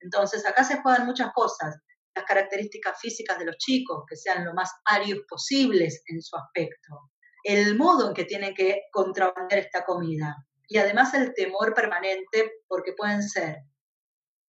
Entonces, 0.00 0.46
acá 0.46 0.64
se 0.64 0.80
juegan 0.80 1.04
muchas 1.04 1.32
cosas 1.34 1.76
las 2.14 2.24
características 2.24 2.98
físicas 3.00 3.38
de 3.38 3.46
los 3.46 3.56
chicos, 3.58 4.04
que 4.08 4.16
sean 4.16 4.44
lo 4.44 4.54
más 4.54 4.70
arios 4.84 5.20
posibles 5.28 6.02
en 6.06 6.20
su 6.20 6.36
aspecto, 6.36 7.10
el 7.44 7.76
modo 7.76 8.08
en 8.08 8.14
que 8.14 8.24
tienen 8.24 8.54
que 8.54 8.82
contrabandear 8.92 9.60
esta 9.60 9.84
comida 9.84 10.36
y 10.68 10.78
además 10.78 11.14
el 11.14 11.32
temor 11.34 11.74
permanente 11.74 12.62
porque 12.66 12.92
pueden 12.92 13.22
ser 13.22 13.58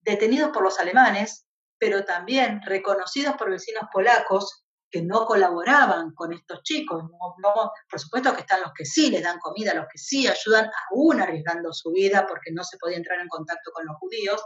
detenidos 0.01 0.49
por 0.51 0.63
los 0.63 0.79
alemanes, 0.79 1.45
pero 1.77 2.03
también 2.03 2.61
reconocidos 2.61 3.35
por 3.35 3.51
vecinos 3.51 3.83
polacos 3.91 4.65
que 4.91 5.01
no 5.01 5.25
colaboraban 5.25 6.13
con 6.13 6.33
estos 6.33 6.63
chicos. 6.63 7.03
por 7.89 7.99
supuesto 7.99 8.33
que 8.33 8.41
están 8.41 8.61
los 8.61 8.71
que 8.75 8.85
sí 8.85 9.09
les 9.11 9.23
dan 9.23 9.39
comida, 9.39 9.73
los 9.73 9.85
que 9.85 9.97
sí 9.97 10.27
ayudan, 10.27 10.69
aún 10.91 11.21
arriesgando 11.21 11.71
su 11.73 11.91
vida 11.91 12.25
porque 12.27 12.51
no 12.51 12.63
se 12.63 12.77
podía 12.77 12.97
entrar 12.97 13.19
en 13.19 13.27
contacto 13.27 13.71
con 13.71 13.85
los 13.85 13.95
judíos, 13.97 14.43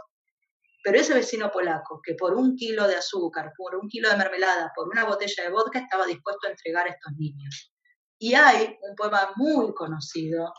pero 0.84 0.98
ese 0.98 1.14
vecino 1.14 1.50
polaco 1.50 2.02
que 2.02 2.14
por 2.14 2.34
un 2.34 2.54
kilo 2.56 2.86
de 2.86 2.96
azúcar, 2.96 3.54
por 3.56 3.74
un 3.74 3.88
kilo 3.88 4.10
de 4.10 4.18
mermelada, 4.18 4.70
por 4.76 4.86
una 4.86 5.04
botella 5.04 5.44
de 5.44 5.48
vodka 5.48 5.78
estaba 5.78 6.04
dispuesto 6.04 6.46
a 6.46 6.50
entregar 6.50 6.86
a 6.86 6.90
estos 6.90 7.10
niños. 7.16 7.72
Y 8.18 8.34
hay 8.34 8.76
un 8.82 8.94
poema 8.94 9.32
muy 9.36 9.72
conocido 9.72 10.52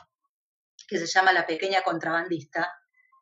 que 0.87 0.97
se 0.97 1.05
llama 1.05 1.31
La 1.31 1.45
pequeña 1.45 1.83
contrabandista, 1.83 2.73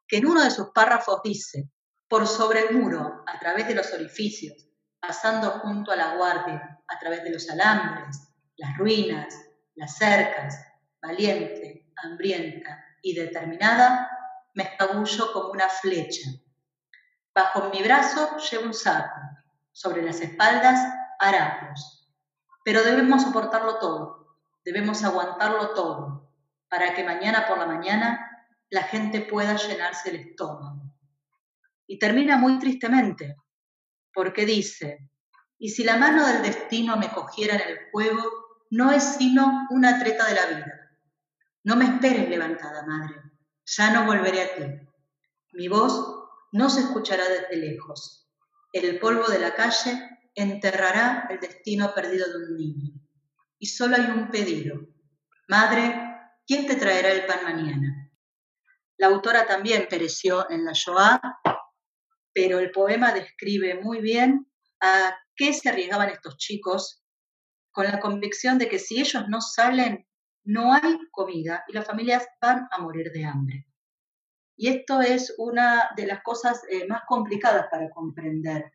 que 0.08 0.18
en 0.18 0.28
uno 0.28 0.46
de 0.46 0.50
sus 0.50 0.70
párrafos 0.70 1.20
dice, 1.22 1.70
por 2.08 2.26
sobre 2.26 2.70
el 2.70 2.76
muro, 2.76 3.26
a 3.28 3.38
través 3.38 3.68
de 3.68 3.76
los 3.76 3.92
orificios, 3.92 4.70
pasando 5.02 5.60
junto 5.60 5.92
a 5.92 5.98
la 5.98 6.16
guardia, 6.16 6.80
a 6.88 7.00
través 7.00 7.22
de 7.26 7.32
los 7.32 7.50
alambres, 7.50 8.18
las 8.56 8.78
ruinas, 8.78 9.36
las 9.76 9.98
cercas, 9.98 10.56
valiente, 11.02 11.92
hambrienta 11.98 12.82
y 13.02 13.14
determinada, 13.14 14.10
me 14.54 14.64
escabullo 14.64 15.34
como 15.34 15.50
una 15.50 15.68
flecha 15.68 16.30
Bajo 17.34 17.70
mi 17.70 17.82
brazo 17.82 18.38
llevo 18.38 18.66
un 18.66 18.74
saco, 18.74 19.20
sobre 19.72 20.04
las 20.04 20.22
espaldas 20.22 20.80
harapos. 21.20 22.08
Pero 22.64 22.84
debemos 22.84 23.24
soportarlo 23.24 23.80
todo, 23.80 24.38
debemos 24.64 25.04
aguantarlo 25.04 25.74
todo, 25.74 26.32
para 26.70 26.94
que 26.94 27.04
mañana 27.04 27.48
por 27.48 27.58
la 27.58 27.66
mañana 27.66 28.48
la 28.70 28.84
gente 28.84 29.22
pueda 29.22 29.56
llenarse 29.56 30.10
el 30.10 30.16
estómago. 30.18 30.82
Y 31.88 32.00
termina 32.00 32.38
muy 32.38 32.60
tristemente, 32.60 33.36
porque 34.14 34.46
dice, 34.46 35.10
y 35.58 35.70
si 35.70 35.84
la 35.84 35.98
mano 35.98 36.26
del 36.26 36.42
destino 36.42 36.98
me 36.98 37.10
cogiera 37.10 37.56
en 37.56 37.70
el 37.70 37.80
fuego, 37.92 38.24
no 38.70 38.92
es 38.92 39.04
sino 39.04 39.68
una 39.70 40.00
treta 40.00 40.26
de 40.28 40.36
la 40.36 40.46
vida. 40.46 40.92
No 41.64 41.76
me 41.76 41.86
esperes 41.86 42.30
levantada, 42.30 42.86
madre, 42.86 43.16
ya 43.66 43.92
no 43.92 44.06
volveré 44.06 44.42
a 44.44 44.56
ti. 44.56 44.90
Mi 45.54 45.68
voz 45.68 46.23
no 46.54 46.70
se 46.70 46.82
escuchará 46.82 47.24
desde 47.28 47.58
lejos. 47.58 48.30
El 48.72 49.00
polvo 49.00 49.28
de 49.28 49.40
la 49.40 49.56
calle 49.56 50.10
enterrará 50.36 51.28
el 51.30 51.40
destino 51.40 51.94
perdido 51.94 52.28
de 52.30 52.46
un 52.46 52.58
niño. 52.58 52.94
Y 53.58 53.66
solo 53.66 53.96
hay 53.96 54.06
un 54.06 54.30
pedido. 54.30 54.80
Madre, 55.48 55.96
¿quién 56.46 56.68
te 56.68 56.76
traerá 56.76 57.12
el 57.12 57.26
pan 57.26 57.44
mañana? 57.44 58.12
La 58.98 59.08
autora 59.08 59.48
también 59.48 59.88
pereció 59.90 60.50
en 60.50 60.64
la 60.64 60.74
Shoah, 60.74 61.20
pero 62.32 62.60
el 62.60 62.70
poema 62.72 63.14
describe 63.14 63.82
muy 63.82 64.00
bien 64.00 64.48
a 64.80 65.16
qué 65.36 65.54
se 65.54 65.70
arriesgaban 65.70 66.10
estos 66.10 66.38
chicos 66.38 67.04
con 67.72 67.86
la 67.86 68.00
convicción 68.00 68.60
de 68.60 68.70
que 68.70 68.78
si 68.78 69.00
ellos 69.00 69.28
no 69.28 69.42
salen, 69.42 70.08
no 70.44 70.72
hay 70.72 71.00
comida 71.10 71.64
y 71.68 71.74
las 71.74 71.88
familias 71.88 72.28
van 72.40 72.68
a 72.70 72.78
morir 72.80 73.12
de 73.12 73.26
hambre. 73.26 73.68
Y 74.56 74.70
esto 74.70 75.02
es 75.02 75.34
una 75.38 75.90
de 75.96 76.06
las 76.06 76.22
cosas 76.24 76.62
eh, 76.70 76.86
más 76.88 77.02
complicadas 77.08 77.68
para 77.72 77.90
comprender, 77.90 78.72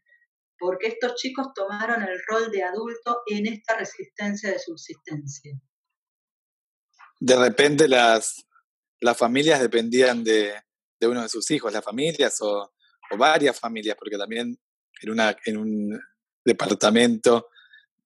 porque 0.59 0.89
estos 0.89 1.15
chicos 1.15 1.49
tomaron 1.55 2.03
el 2.03 2.19
rol 2.27 2.51
de 2.51 2.65
adulto 2.65 3.23
en 3.27 3.47
esta 3.47 3.77
resistencia 3.77 4.51
de 4.51 4.59
subsistencia. 4.59 5.53
De 7.21 7.37
repente 7.37 7.89
las, 7.89 8.45
las 9.01 9.17
familias 9.17 9.61
dependían 9.61 10.25
de, 10.25 10.55
uno 11.03 11.23
de 11.23 11.29
sus 11.29 11.51
hijos, 11.51 11.73
las 11.73 11.85
familias 11.85 12.39
o, 12.41 12.73
varias 13.17 13.59
familias, 13.59 13.97
porque 13.99 14.19
también 14.19 14.59
en, 15.01 15.11
una, 15.11 15.35
en 15.47 15.57
un 15.57 16.01
departamento 16.45 17.49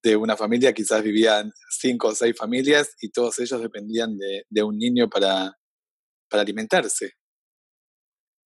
de 0.01 0.15
una 0.15 0.37
familia 0.37 0.73
quizás 0.73 1.01
vivían 1.01 1.51
cinco 1.69 2.09
o 2.09 2.15
seis 2.15 2.37
familias 2.37 2.95
y 3.01 3.09
todos 3.09 3.39
ellos 3.39 3.61
dependían 3.61 4.17
de, 4.17 4.63
un 4.63 4.77
niño 4.77 5.09
para, 5.09 5.57
para 6.29 6.43
alimentarse. 6.43 7.13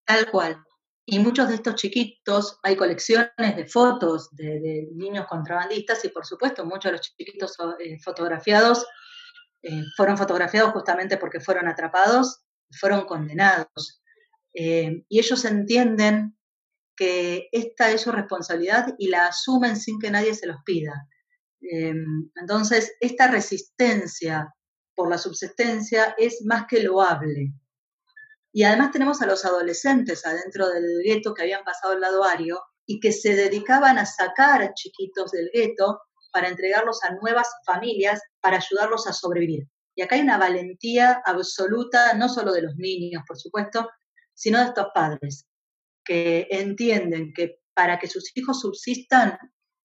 Tal 0.07 0.31
cual. 0.31 0.63
Y 1.05 1.19
muchos 1.19 1.49
de 1.49 1.55
estos 1.55 1.75
chiquitos, 1.75 2.59
hay 2.63 2.77
colecciones 2.77 3.55
de 3.55 3.67
fotos 3.67 4.29
de, 4.31 4.87
niños 4.93 5.27
contrabandistas 5.27 6.03
y 6.05 6.09
por 6.09 6.25
supuesto 6.25 6.65
muchos 6.65 6.85
de 6.85 6.91
los 6.93 7.01
chiquitos 7.01 7.55
eh, 7.79 7.99
fotografiados 7.99 8.85
eh, 9.63 9.83
fueron 9.97 10.17
fotografiados 10.17 10.71
justamente 10.71 11.17
porque 11.17 11.41
fueron 11.41 11.67
atrapados, 11.67 12.41
fueron 12.79 13.05
condenados. 13.05 14.01
Eh, 14.53 15.03
y 15.09 15.19
ellos 15.19 15.43
entienden 15.43 16.37
que 16.95 17.49
esta 17.51 17.91
es 17.91 18.01
su 18.01 18.11
responsabilidad 18.11 18.95
y 18.97 19.09
la 19.09 19.27
asumen 19.27 19.75
sin 19.75 19.99
que 19.99 20.09
nadie 20.09 20.33
se 20.33 20.47
los 20.47 20.57
pida. 20.65 21.07
entonces, 21.59 22.95
esta 23.01 23.27
resistencia 23.27 24.53
por 24.95 25.09
la 25.09 25.17
subsistencia 25.17 26.15
es 26.17 26.43
más 26.45 26.65
que 26.67 26.81
loable. 26.81 27.53
Y 28.53 28.63
además 28.63 28.91
tenemos 28.91 29.21
a 29.21 29.27
los 29.27 29.45
adolescentes 29.45 30.25
adentro 30.25 30.69
del 30.69 31.01
gueto 31.03 31.33
que 31.33 31.43
habían 31.43 31.63
pasado 31.63 31.93
el 31.93 32.01
lado 32.01 32.23
ario 32.23 32.61
y 32.85 32.99
que 32.99 33.11
se 33.11 33.35
dedicaban 33.35 33.97
a 33.97 34.05
sacar 34.05 34.73
chiquitos 34.73 35.31
del 35.31 35.49
gueto 35.53 35.99
para 36.31 36.47
entregarlos 36.47 37.03
a 37.03 37.13
nuevas 37.15 37.47
familias 37.65 38.21
para 38.41 38.57
ayudarlos 38.57 39.07
a 39.07 39.13
sobrevivir. 39.13 39.67
Y 39.95 40.01
acá 40.01 40.15
hay 40.15 40.21
una 40.21 40.37
valentía 40.37 41.21
absoluta, 41.25 42.13
no 42.13 42.29
solo 42.29 42.53
de 42.53 42.61
los 42.61 42.75
niños, 42.75 43.23
por 43.27 43.37
supuesto, 43.37 43.89
sino 44.33 44.59
de 44.59 44.65
estos 44.65 44.87
padres, 44.93 45.47
que 46.05 46.47
entienden 46.51 47.33
que 47.33 47.59
para 47.73 47.99
que 47.99 48.07
sus 48.07 48.31
hijos 48.35 48.61
subsistan 48.61 49.37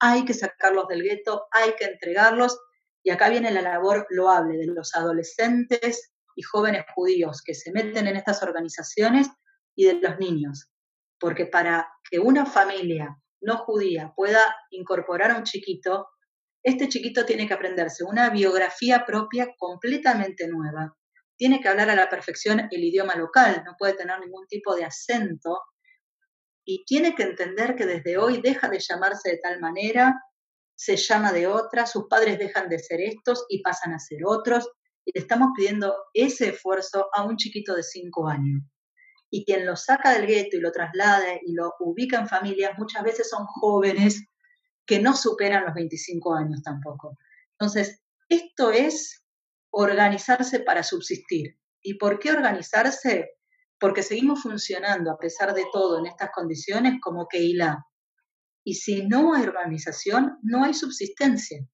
hay 0.01 0.25
que 0.25 0.35
sacarlos 0.35 0.89
del 0.89 1.03
gueto, 1.03 1.47
hay 1.53 1.75
que 1.79 1.85
entregarlos. 1.85 2.59
Y 3.03 3.11
acá 3.11 3.29
viene 3.29 3.51
la 3.51 3.63
labor 3.63 4.07
loable 4.11 4.59
de 4.59 4.67
los 4.67 4.95
adolescentes 4.95 6.13
y 6.41 6.43
jóvenes 6.43 6.85
judíos 6.95 7.43
que 7.45 7.53
se 7.53 7.71
meten 7.71 8.07
en 8.07 8.17
estas 8.17 8.43
organizaciones 8.43 9.29
y 9.77 9.85
de 9.85 10.01
los 10.01 10.19
niños. 10.19 10.71
Porque 11.19 11.45
para 11.45 11.87
que 12.11 12.19
una 12.19 12.47
familia 12.47 13.15
no 13.43 13.59
judía 13.59 14.15
pueda 14.17 14.41
incorporar 14.71 15.33
a 15.33 15.37
un 15.37 15.45
chiquito, 15.45 16.09
este 16.63 16.89
chiquito 16.89 17.27
tiene 17.27 17.47
que 17.47 17.53
aprenderse 17.53 18.05
una 18.05 18.31
biografía 18.31 19.05
propia 19.05 19.55
completamente 19.59 20.49
nueva. 20.49 20.97
Tiene 21.37 21.61
que 21.61 21.69
hablar 21.69 21.91
a 21.91 21.95
la 21.95 22.09
perfección 22.09 22.69
el 22.71 22.85
idioma 22.85 23.15
local, 23.17 23.63
no 23.67 23.75
puede 23.79 23.93
tener 23.93 24.19
ningún 24.19 24.47
tipo 24.47 24.75
de 24.75 24.85
acento 24.85 25.61
y 26.65 26.87
tiene 26.87 27.15
que 27.15 27.25
entender 27.25 27.77
que 27.77 27.85
desde 27.85 28.17
hoy 28.17 28.41
deja 28.41 28.71
de 28.71 28.79
llamarse 28.79 29.33
de 29.33 29.39
tal 29.39 29.61
manera, 29.61 30.23
se 30.75 30.97
llama 30.97 31.33
de 31.33 31.47
otra, 31.47 31.85
sus 31.85 32.07
padres 32.09 32.39
dejan 32.39 32.71
de 32.71 32.79
ser 32.79 33.03
estos 33.03 33.45
y 33.51 33.61
pasan 33.61 33.93
a 33.93 33.99
ser 33.99 34.21
otros, 34.25 34.71
le 35.15 35.21
estamos 35.21 35.51
pidiendo 35.57 35.95
ese 36.15 36.51
esfuerzo 36.51 37.09
a 37.13 37.25
un 37.25 37.37
chiquito 37.37 37.75
de 37.75 37.83
cinco 37.83 38.29
años. 38.29 38.63
Y 39.31 39.45
quien 39.45 39.65
lo 39.65 39.77
saca 39.77 40.13
del 40.13 40.27
gueto 40.27 40.57
y 40.57 40.61
lo 40.61 40.73
traslada 40.73 41.35
y 41.45 41.53
lo 41.53 41.75
ubica 41.81 42.19
en 42.19 42.29
familias, 42.29 42.77
muchas 42.79 43.05
veces 43.05 43.29
son 43.31 43.47
jóvenes 43.47 44.25
que 44.87 44.99
no 44.99 45.15
superan 45.15 45.65
los 45.65 45.75
25 45.75 46.35
años 46.35 46.63
tampoco. 46.63 47.17
Entonces, 47.53 48.01
esto 48.29 48.73
es 48.73 49.25
organizarse 49.71 50.61
para 50.61 50.83
subsistir. 50.83 51.57
¿Y 51.83 51.95
por 51.95 52.19
qué 52.19 52.33
organizarse? 52.33 53.31
Porque 53.79 54.03
seguimos 54.03 54.43
funcionando 54.43 55.13
a 55.13 55.19
pesar 55.19 55.55
de 55.55 55.65
todo 55.73 55.99
en 55.99 56.07
estas 56.07 56.31
condiciones 56.35 56.95
como 57.01 57.29
Keilah. 57.29 57.79
Y 58.65 58.75
si 58.75 59.07
no 59.07 59.35
hay 59.35 59.45
organización, 59.45 60.39
no 60.43 60.65
hay 60.65 60.75
subsistencia 60.75 61.67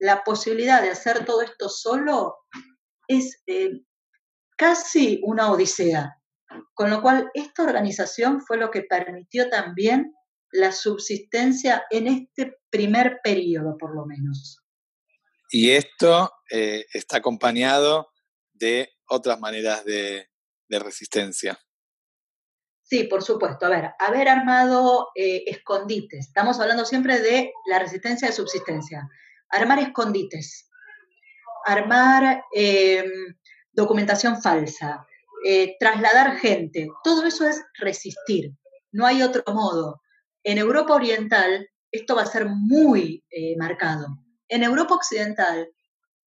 la 0.00 0.24
posibilidad 0.24 0.82
de 0.82 0.90
hacer 0.90 1.24
todo 1.24 1.42
esto 1.42 1.68
solo 1.68 2.38
es 3.06 3.42
eh, 3.46 3.82
casi 4.56 5.20
una 5.22 5.52
odisea. 5.52 6.16
Con 6.74 6.90
lo 6.90 7.00
cual, 7.00 7.30
esta 7.34 7.62
organización 7.62 8.40
fue 8.40 8.56
lo 8.56 8.70
que 8.70 8.82
permitió 8.82 9.48
también 9.48 10.12
la 10.50 10.72
subsistencia 10.72 11.84
en 11.90 12.08
este 12.08 12.58
primer 12.70 13.20
periodo, 13.22 13.76
por 13.78 13.94
lo 13.94 14.04
menos. 14.06 14.64
Y 15.50 15.70
esto 15.70 16.32
eh, 16.50 16.86
está 16.92 17.18
acompañado 17.18 18.10
de 18.52 18.90
otras 19.08 19.38
maneras 19.38 19.84
de, 19.84 20.26
resistencia. 20.68 21.58
Sí, 22.84 23.04
por 23.04 23.22
supuesto. 23.22 23.66
A 23.66 23.68
ver, 23.68 23.90
haber 23.98 24.28
armado 24.28 25.08
eh, 25.16 25.42
escondites. 25.46 26.28
Estamos 26.28 26.60
hablando 26.60 26.84
siempre 26.84 27.20
de 27.20 27.52
la 27.68 27.80
resistencia 27.80 28.28
de 28.28 28.34
subsistencia 28.34 29.08
armar 29.50 29.78
escondites, 29.80 30.68
armar 31.66 32.44
eh, 32.54 33.04
documentación 33.72 34.40
falsa, 34.40 35.06
eh, 35.44 35.76
trasladar 35.78 36.36
gente, 36.38 36.88
todo 37.04 37.24
eso 37.24 37.46
es 37.46 37.62
resistir, 37.78 38.52
no 38.92 39.06
hay 39.06 39.22
otro 39.22 39.42
modo. 39.52 40.00
En 40.42 40.58
Europa 40.58 40.94
Oriental 40.94 41.68
esto 41.92 42.14
va 42.14 42.22
a 42.22 42.26
ser 42.26 42.46
muy 42.46 43.24
eh, 43.30 43.56
marcado. 43.56 44.06
En 44.48 44.62
Europa 44.62 44.94
Occidental, 44.94 45.68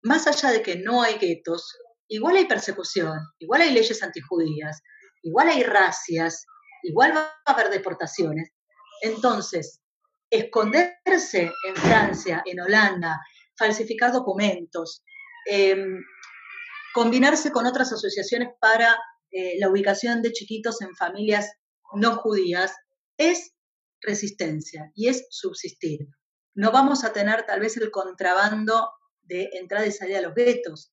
más 0.03 0.27
allá 0.27 0.51
de 0.51 0.61
que 0.61 0.77
no 0.77 1.01
hay 1.01 1.15
guetos, 1.15 1.77
igual 2.07 2.37
hay 2.37 2.45
persecución, 2.45 3.19
igual 3.39 3.61
hay 3.61 3.71
leyes 3.71 4.01
antijudías, 4.01 4.81
igual 5.21 5.49
hay 5.49 5.63
racias, 5.63 6.45
igual 6.83 7.15
va 7.15 7.31
a 7.45 7.51
haber 7.51 7.69
deportaciones. 7.69 8.51
Entonces, 9.01 9.78
esconderse 10.29 11.51
en 11.67 11.75
Francia, 11.75 12.43
en 12.45 12.59
Holanda, 12.59 13.19
falsificar 13.57 14.11
documentos, 14.11 15.03
em, 15.45 16.01
combinarse 16.93 17.51
con 17.51 17.65
otras 17.65 17.91
asociaciones 17.91 18.49
para 18.59 18.97
eh, 19.31 19.59
la 19.59 19.69
ubicación 19.69 20.21
de 20.21 20.31
chiquitos 20.31 20.81
en 20.81 20.95
familias 20.95 21.51
no 21.93 22.17
judías, 22.17 22.73
es 23.17 23.53
resistencia 24.01 24.91
y 24.95 25.07
es 25.07 25.27
subsistir. 25.29 26.07
No 26.55 26.71
vamos 26.71 27.03
a 27.03 27.13
tener 27.13 27.45
tal 27.45 27.59
vez 27.59 27.77
el 27.77 27.91
contrabando 27.91 28.89
de 29.21 29.49
entrada 29.53 29.85
y 29.85 29.91
salida 29.91 30.19
a 30.19 30.21
los 30.21 30.33
guetos, 30.33 30.91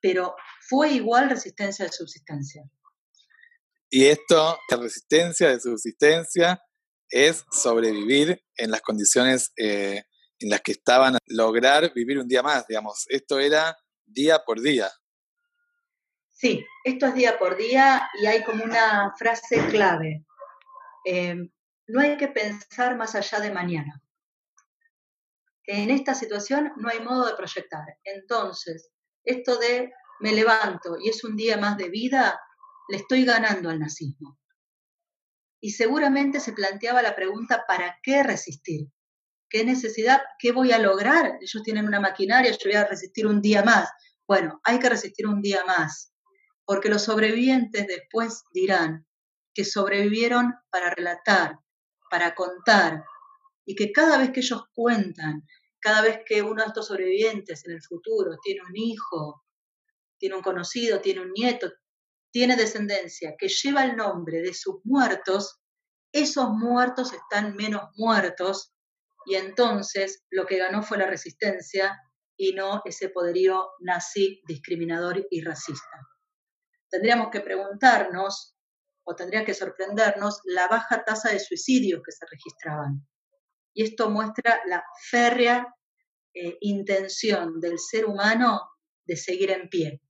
pero 0.00 0.34
fue 0.68 0.90
igual 0.92 1.30
resistencia 1.30 1.84
de 1.84 1.92
subsistencia. 1.92 2.64
Y 3.88 4.06
esto, 4.06 4.58
la 4.68 4.76
resistencia 4.78 5.50
de 5.50 5.60
subsistencia, 5.60 6.60
es 7.10 7.44
sobrevivir 7.50 8.42
en 8.56 8.70
las 8.70 8.80
condiciones 8.80 9.52
eh, 9.56 10.04
en 10.38 10.50
las 10.50 10.60
que 10.60 10.72
estaban, 10.72 11.16
lograr 11.26 11.92
vivir 11.94 12.18
un 12.18 12.28
día 12.28 12.42
más, 12.42 12.66
digamos. 12.66 13.06
Esto 13.08 13.38
era 13.38 13.76
día 14.04 14.42
por 14.44 14.60
día. 14.60 14.90
Sí, 16.30 16.64
esto 16.84 17.06
es 17.06 17.14
día 17.14 17.38
por 17.38 17.56
día 17.56 18.10
y 18.20 18.26
hay 18.26 18.44
como 18.44 18.62
una 18.62 19.14
frase 19.18 19.66
clave. 19.68 20.26
Em, 21.04 21.50
no 21.86 22.00
hay 22.00 22.16
que 22.16 22.28
pensar 22.28 22.96
más 22.96 23.14
allá 23.14 23.40
de 23.40 23.50
mañana. 23.50 24.02
En 25.64 25.90
esta 25.90 26.14
situación 26.14 26.72
no 26.76 26.88
hay 26.88 27.00
modo 27.00 27.26
de 27.26 27.34
proyectar. 27.34 27.84
Entonces, 28.04 28.90
esto 29.24 29.56
de 29.56 29.92
me 30.20 30.32
levanto 30.32 30.96
y 31.02 31.08
es 31.08 31.24
un 31.24 31.36
día 31.36 31.56
más 31.56 31.76
de 31.76 31.88
vida, 31.88 32.38
le 32.88 32.98
estoy 32.98 33.24
ganando 33.24 33.70
al 33.70 33.80
nazismo 33.80 34.38
y 35.60 35.70
seguramente 35.70 36.40
se 36.40 36.52
planteaba 36.52 37.02
la 37.02 37.14
pregunta, 37.14 37.64
¿para 37.66 37.98
qué 38.02 38.22
resistir? 38.22 38.88
¿Qué 39.48 39.64
necesidad? 39.64 40.20
¿Qué 40.38 40.52
voy 40.52 40.72
a 40.72 40.78
lograr? 40.78 41.38
Ellos 41.40 41.62
tienen 41.62 41.86
una 41.86 42.00
maquinaria, 42.00 42.50
yo 42.50 42.58
voy 42.64 42.74
a 42.74 42.86
resistir 42.86 43.26
un 43.26 43.40
día 43.40 43.62
más. 43.62 43.88
Bueno, 44.26 44.60
hay 44.64 44.78
que 44.78 44.88
resistir 44.88 45.26
un 45.26 45.40
día 45.40 45.64
más, 45.64 46.12
porque 46.64 46.88
los 46.88 47.04
sobrevivientes 47.04 47.86
después 47.86 48.42
dirán 48.52 49.06
que 49.54 49.64
sobrevivieron 49.64 50.54
para 50.70 50.90
relatar, 50.90 51.58
para 52.10 52.34
contar, 52.34 53.04
y 53.64 53.74
que 53.74 53.92
cada 53.92 54.18
vez 54.18 54.30
que 54.30 54.40
ellos 54.40 54.64
cuentan, 54.74 55.42
cada 55.80 56.02
vez 56.02 56.20
que 56.26 56.42
uno 56.42 56.62
de 56.62 56.68
estos 56.68 56.88
sobrevivientes 56.88 57.64
en 57.66 57.72
el 57.72 57.82
futuro 57.82 58.36
tiene 58.42 58.60
un 58.62 58.76
hijo, 58.76 59.44
tiene 60.18 60.34
un 60.34 60.42
conocido, 60.42 61.00
tiene 61.00 61.20
un 61.20 61.32
nieto, 61.32 61.72
tiene 62.36 62.54
descendencia 62.54 63.34
que 63.38 63.48
lleva 63.48 63.82
el 63.82 63.96
nombre 63.96 64.42
de 64.42 64.52
sus 64.52 64.84
muertos, 64.84 65.58
esos 66.12 66.50
muertos 66.50 67.14
están 67.14 67.56
menos 67.56 67.84
muertos 67.96 68.74
y 69.24 69.36
entonces 69.36 70.22
lo 70.28 70.44
que 70.44 70.58
ganó 70.58 70.82
fue 70.82 70.98
la 70.98 71.06
resistencia 71.06 71.98
y 72.36 72.52
no 72.52 72.82
ese 72.84 73.08
poderío 73.08 73.70
nazi, 73.80 74.42
discriminador 74.46 75.26
y 75.30 75.40
racista. 75.40 75.96
tendríamos 76.90 77.30
que 77.30 77.40
preguntarnos, 77.40 78.54
o 79.04 79.16
tendría 79.16 79.42
que 79.42 79.54
sorprendernos, 79.54 80.42
la 80.44 80.68
baja 80.68 81.04
tasa 81.06 81.30
de 81.30 81.40
suicidios 81.40 82.02
que 82.04 82.12
se 82.12 82.26
registraban. 82.30 83.08
Y 83.72 83.84
esto 83.84 84.10
muestra 84.10 84.60
la 84.66 84.84
férrea 85.08 85.74
eh, 86.34 86.58
intención 86.60 87.60
del 87.60 87.78
ser 87.78 88.04
humano 88.04 88.60
de 89.06 89.16
seguir 89.16 89.52
en 89.52 89.70
pie. 89.70 90.02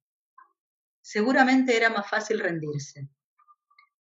Seguramente 1.08 1.76
era 1.76 1.88
más 1.88 2.10
fácil 2.10 2.40
rendirse. 2.40 3.08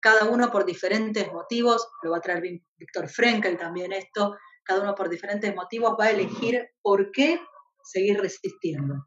Cada 0.01 0.25
uno 0.25 0.51
por 0.51 0.65
diferentes 0.65 1.31
motivos, 1.31 1.87
lo 2.03 2.13
va 2.13 2.17
a 2.17 2.23
traer 2.23 2.43
Víctor 2.79 3.11
Frenkel 3.11 3.59
también 3.59 3.93
esto, 3.93 4.39
cada 4.65 4.81
uno 4.81 4.95
por 4.95 5.11
diferentes 5.11 5.55
motivos 5.55 5.97
va 6.01 6.07
a 6.07 6.13
elegir 6.13 6.67
por 6.81 7.13
qué 7.13 7.43
seguir 7.83 8.19
resistiendo. 8.19 9.05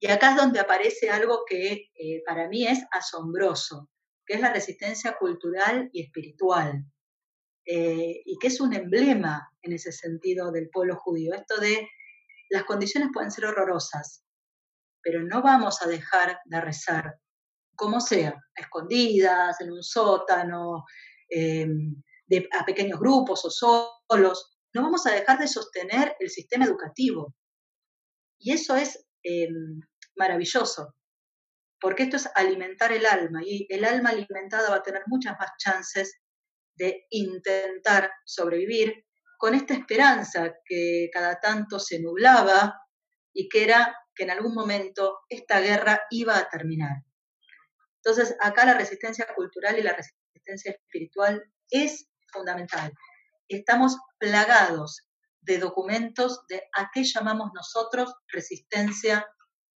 Y 0.00 0.08
acá 0.08 0.32
es 0.32 0.36
donde 0.36 0.60
aparece 0.60 1.08
algo 1.08 1.44
que 1.48 1.88
eh, 1.94 2.22
para 2.26 2.46
mí 2.48 2.66
es 2.66 2.84
asombroso, 2.90 3.88
que 4.26 4.34
es 4.34 4.42
la 4.42 4.52
resistencia 4.52 5.16
cultural 5.16 5.88
y 5.94 6.02
espiritual, 6.02 6.84
eh, 7.64 8.20
y 8.22 8.36
que 8.38 8.48
es 8.48 8.60
un 8.60 8.74
emblema 8.74 9.48
en 9.62 9.72
ese 9.72 9.92
sentido 9.92 10.52
del 10.52 10.68
pueblo 10.68 10.96
judío. 10.96 11.32
Esto 11.32 11.58
de 11.58 11.88
las 12.50 12.64
condiciones 12.64 13.08
pueden 13.14 13.30
ser 13.30 13.46
horrorosas, 13.46 14.21
pero 15.02 15.22
no 15.22 15.42
vamos 15.42 15.82
a 15.82 15.88
dejar 15.88 16.38
de 16.44 16.60
rezar, 16.60 17.14
como 17.74 18.00
sea, 18.00 18.30
a 18.30 18.60
escondidas, 18.60 19.60
en 19.60 19.72
un 19.72 19.82
sótano, 19.82 20.84
eh, 21.28 21.66
a 22.58 22.64
pequeños 22.64 22.98
grupos 22.98 23.44
o 23.44 23.50
solos. 23.50 24.56
No 24.74 24.82
vamos 24.82 25.06
a 25.06 25.12
dejar 25.12 25.38
de 25.38 25.48
sostener 25.48 26.16
el 26.18 26.30
sistema 26.30 26.64
educativo. 26.64 27.34
Y 28.38 28.52
eso 28.52 28.76
es 28.76 29.06
eh, 29.22 29.48
maravilloso, 30.16 30.94
porque 31.80 32.04
esto 32.04 32.16
es 32.16 32.28
alimentar 32.34 32.92
el 32.92 33.06
alma 33.06 33.40
y 33.44 33.66
el 33.68 33.84
alma 33.84 34.10
alimentada 34.10 34.70
va 34.70 34.76
a 34.76 34.82
tener 34.82 35.02
muchas 35.06 35.38
más 35.38 35.50
chances 35.58 36.20
de 36.74 37.06
intentar 37.10 38.10
sobrevivir 38.24 39.04
con 39.38 39.54
esta 39.54 39.74
esperanza 39.74 40.54
que 40.64 41.08
cada 41.12 41.38
tanto 41.40 41.78
se 41.78 42.00
nublaba 42.00 42.80
y 43.32 43.48
que 43.48 43.64
era 43.64 43.94
que 44.14 44.24
en 44.24 44.30
algún 44.30 44.54
momento 44.54 45.20
esta 45.28 45.60
guerra 45.60 46.02
iba 46.10 46.38
a 46.38 46.48
terminar. 46.48 47.04
Entonces, 48.04 48.36
acá 48.40 48.64
la 48.64 48.74
resistencia 48.74 49.26
cultural 49.34 49.78
y 49.78 49.82
la 49.82 49.94
resistencia 49.94 50.72
espiritual 50.72 51.42
es 51.70 52.08
fundamental. 52.32 52.92
Estamos 53.48 53.96
plagados 54.18 55.08
de 55.40 55.58
documentos 55.58 56.46
de 56.48 56.62
a 56.76 56.90
qué 56.92 57.04
llamamos 57.04 57.50
nosotros 57.54 58.14
resistencia 58.28 59.26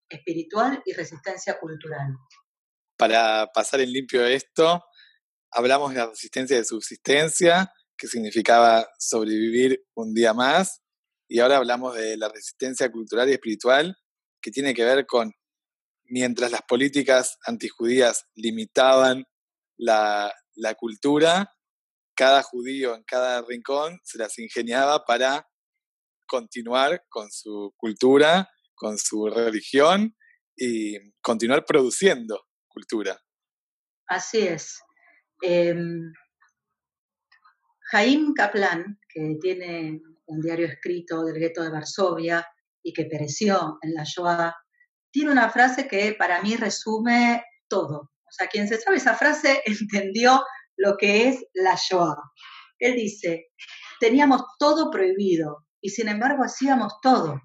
espiritual 0.09 0.81
y 0.85 0.93
resistencia 0.93 1.59
cultural. 1.59 2.15
Para 2.97 3.51
pasar 3.53 3.81
en 3.81 3.91
limpio 3.91 4.25
esto, 4.25 4.83
hablamos 5.51 5.93
de 5.93 5.99
la 5.99 6.07
resistencia 6.07 6.57
de 6.57 6.65
subsistencia, 6.65 7.71
que 7.97 8.07
significaba 8.07 8.87
sobrevivir 8.99 9.85
un 9.95 10.13
día 10.13 10.33
más, 10.33 10.81
y 11.27 11.39
ahora 11.39 11.57
hablamos 11.57 11.95
de 11.95 12.17
la 12.17 12.29
resistencia 12.29 12.91
cultural 12.91 13.29
y 13.29 13.33
espiritual, 13.33 13.97
que 14.45 14.51
tiene 14.51 14.75
que 14.75 14.85
ver 14.85 15.07
con 15.07 15.33
mientras 16.03 16.51
las 16.51 16.61
políticas 16.61 17.39
antijudías 17.47 18.27
limitaban 18.35 19.25
la, 19.75 20.31
la 20.53 20.75
cultura, 20.75 21.51
cada 22.15 22.43
judío 22.43 22.93
en 22.93 23.03
cada 23.05 23.41
rincón 23.41 23.99
se 24.03 24.19
las 24.19 24.37
ingeniaba 24.37 25.03
para 25.03 25.49
continuar 26.27 27.03
con 27.09 27.31
su 27.31 27.73
cultura, 27.75 28.47
con 28.75 28.99
su 28.99 29.29
religión 29.29 30.15
y 30.55 31.11
continuar 31.21 31.65
produciendo 31.65 32.45
cultura. 32.67 33.19
Así 34.05 34.41
es. 34.41 34.79
Eh, 35.41 35.75
Kaplan, 38.35 38.99
que 39.09 39.37
tiene 39.41 40.01
un 40.27 40.39
diario 40.39 40.67
escrito 40.67 41.23
del 41.23 41.39
gueto 41.39 41.63
de 41.63 41.71
Varsovia 41.71 42.47
y 42.85 42.93
que 42.93 43.05
pereció 43.05 43.79
en 43.81 43.95
la 43.95 44.03
Shoah, 44.03 44.55
tiene 45.11 45.31
una 45.31 45.49
frase 45.49 45.87
que 45.87 46.13
para 46.13 46.41
mí 46.41 46.55
resume 46.55 47.43
todo. 47.67 48.11
O 48.11 48.31
sea, 48.31 48.47
quien 48.47 48.67
se 48.67 48.79
sabe 48.79 48.97
esa 48.97 49.15
frase 49.15 49.61
entendió 49.65 50.41
lo 50.77 50.95
que 50.95 51.27
es 51.27 51.43
la 51.53 51.75
Shoah. 51.75 52.15
Él 52.77 52.95
dice, 52.95 53.47
teníamos 53.99 54.43
todo 54.59 54.91
prohibido 54.91 55.65
y 55.81 55.89
sin 55.89 56.09
embargo 56.09 56.43
hacíamos 56.43 56.93
todo. 57.01 57.41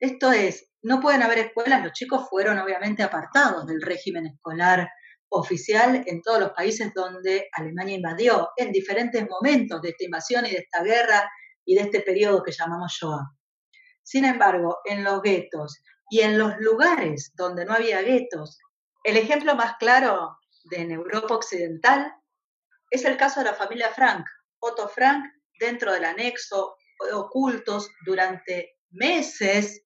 Esto 0.00 0.32
es, 0.32 0.68
no 0.82 1.00
pueden 1.00 1.22
haber 1.22 1.38
escuelas, 1.38 1.84
los 1.84 1.92
chicos 1.92 2.28
fueron 2.28 2.58
obviamente 2.58 3.04
apartados 3.04 3.66
del 3.66 3.80
régimen 3.80 4.26
escolar 4.26 4.88
oficial 5.28 6.02
en 6.06 6.22
todos 6.22 6.40
los 6.40 6.50
países 6.50 6.92
donde 6.92 7.48
Alemania 7.52 7.96
invadió, 7.96 8.50
en 8.56 8.72
diferentes 8.72 9.24
momentos 9.28 9.80
de 9.80 9.90
esta 9.90 10.04
invasión 10.04 10.44
y 10.46 10.50
de 10.50 10.58
esta 10.58 10.82
guerra 10.82 11.30
y 11.64 11.76
de 11.76 11.82
este 11.82 12.00
periodo 12.00 12.42
que 12.42 12.52
llamamos 12.52 12.92
Shoah. 12.92 13.24
Sin 14.04 14.24
embargo, 14.26 14.78
en 14.84 15.02
los 15.02 15.22
guetos 15.22 15.80
y 16.10 16.20
en 16.20 16.38
los 16.38 16.56
lugares 16.58 17.32
donde 17.34 17.64
no 17.64 17.72
había 17.72 18.02
guetos, 18.02 18.58
el 19.02 19.16
ejemplo 19.16 19.54
más 19.54 19.76
claro 19.78 20.38
de 20.64 20.82
en 20.82 20.92
Europa 20.92 21.34
Occidental 21.34 22.14
es 22.90 23.04
el 23.04 23.16
caso 23.16 23.40
de 23.40 23.46
la 23.46 23.54
familia 23.54 23.90
Frank. 23.92 24.24
Otto 24.60 24.88
Frank, 24.88 25.24
dentro 25.58 25.92
del 25.92 26.04
anexo, 26.04 26.76
ocultos 27.12 27.90
durante 28.04 28.76
meses, 28.90 29.82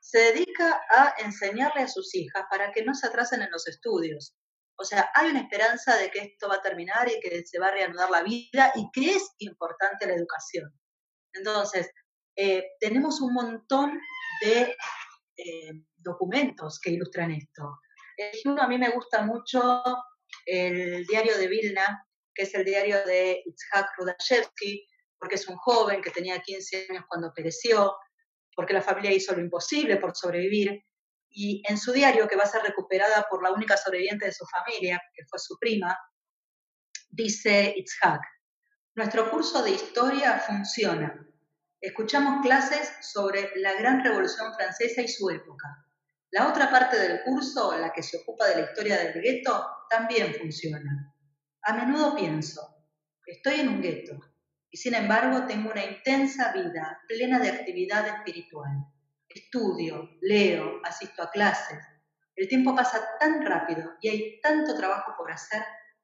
se 0.00 0.18
dedica 0.18 0.80
a 0.90 1.14
enseñarle 1.18 1.82
a 1.82 1.88
sus 1.88 2.14
hijas 2.14 2.44
para 2.50 2.70
que 2.72 2.84
no 2.84 2.94
se 2.94 3.06
atrasen 3.08 3.42
en 3.42 3.50
los 3.50 3.66
estudios. 3.66 4.36
O 4.78 4.84
sea, 4.84 5.10
hay 5.14 5.30
una 5.30 5.40
esperanza 5.40 5.96
de 5.96 6.10
que 6.10 6.20
esto 6.20 6.48
va 6.48 6.56
a 6.56 6.62
terminar 6.62 7.08
y 7.08 7.18
que 7.20 7.44
se 7.44 7.58
va 7.58 7.68
a 7.68 7.72
reanudar 7.72 8.10
la 8.10 8.22
vida 8.22 8.72
y 8.74 8.88
que 8.92 9.16
es 9.16 9.30
importante 9.38 10.06
la 10.06 10.14
educación. 10.14 10.70
Entonces, 11.32 11.90
eh, 12.36 12.72
tenemos 12.78 13.20
un 13.20 13.32
montón 13.32 13.98
de 14.42 14.76
eh, 15.36 15.72
documentos 15.96 16.78
que 16.80 16.90
ilustran 16.90 17.30
esto. 17.32 17.78
uno 18.44 18.62
a 18.62 18.68
mí 18.68 18.78
me 18.78 18.90
gusta 18.90 19.22
mucho 19.22 19.82
el 20.44 21.06
diario 21.06 21.36
de 21.38 21.48
Vilna, 21.48 22.06
que 22.34 22.42
es 22.42 22.54
el 22.54 22.64
diario 22.64 23.04
de 23.06 23.42
Itzhak 23.44 23.88
Rudashevsky, 23.96 24.86
porque 25.18 25.36
es 25.36 25.48
un 25.48 25.56
joven 25.56 26.02
que 26.02 26.10
tenía 26.10 26.40
15 26.40 26.88
años 26.90 27.04
cuando 27.08 27.32
pereció, 27.34 27.96
porque 28.54 28.74
la 28.74 28.82
familia 28.82 29.12
hizo 29.12 29.34
lo 29.34 29.40
imposible 29.40 29.96
por 29.96 30.14
sobrevivir. 30.14 30.84
Y 31.30 31.62
en 31.68 31.78
su 31.78 31.92
diario, 31.92 32.28
que 32.28 32.36
va 32.36 32.44
a 32.44 32.46
ser 32.46 32.62
recuperada 32.62 33.26
por 33.28 33.42
la 33.42 33.52
única 33.52 33.76
sobreviviente 33.76 34.26
de 34.26 34.32
su 34.32 34.46
familia, 34.46 35.00
que 35.14 35.24
fue 35.26 35.38
su 35.38 35.58
prima, 35.58 35.98
dice 37.10 37.74
Itzhak, 37.76 38.22
nuestro 38.94 39.30
curso 39.30 39.62
de 39.62 39.70
historia 39.70 40.38
funciona. 40.38 41.26
Escuchamos 41.80 42.40
clases 42.40 42.90
sobre 43.02 43.50
la 43.56 43.74
gran 43.74 44.02
revolución 44.02 44.54
francesa 44.54 45.02
y 45.02 45.08
su 45.08 45.28
época. 45.28 45.86
La 46.30 46.48
otra 46.48 46.70
parte 46.70 46.98
del 46.98 47.22
curso, 47.22 47.76
la 47.78 47.92
que 47.92 48.02
se 48.02 48.16
ocupa 48.16 48.46
de 48.46 48.56
la 48.56 48.70
historia 48.70 48.96
del 48.98 49.22
gueto, 49.22 49.66
también 49.90 50.34
funciona. 50.34 51.14
A 51.62 51.74
menudo 51.74 52.16
pienso, 52.16 52.60
estoy 53.26 53.60
en 53.60 53.68
un 53.68 53.82
gueto, 53.82 54.18
y 54.70 54.78
sin 54.78 54.94
embargo 54.94 55.46
tengo 55.46 55.70
una 55.70 55.84
intensa 55.84 56.52
vida 56.52 57.00
plena 57.06 57.38
de 57.38 57.50
actividad 57.50 58.06
espiritual. 58.08 58.86
Estudio, 59.28 60.08
leo, 60.22 60.80
asisto 60.82 61.22
a 61.22 61.30
clases. 61.30 61.78
El 62.34 62.48
tiempo 62.48 62.74
pasa 62.74 63.06
tan 63.20 63.44
rápido 63.44 63.92
y 64.00 64.08
hay 64.08 64.40
tanto 64.40 64.74
trabajo 64.74 65.14
por 65.16 65.30
hacer, 65.30 65.62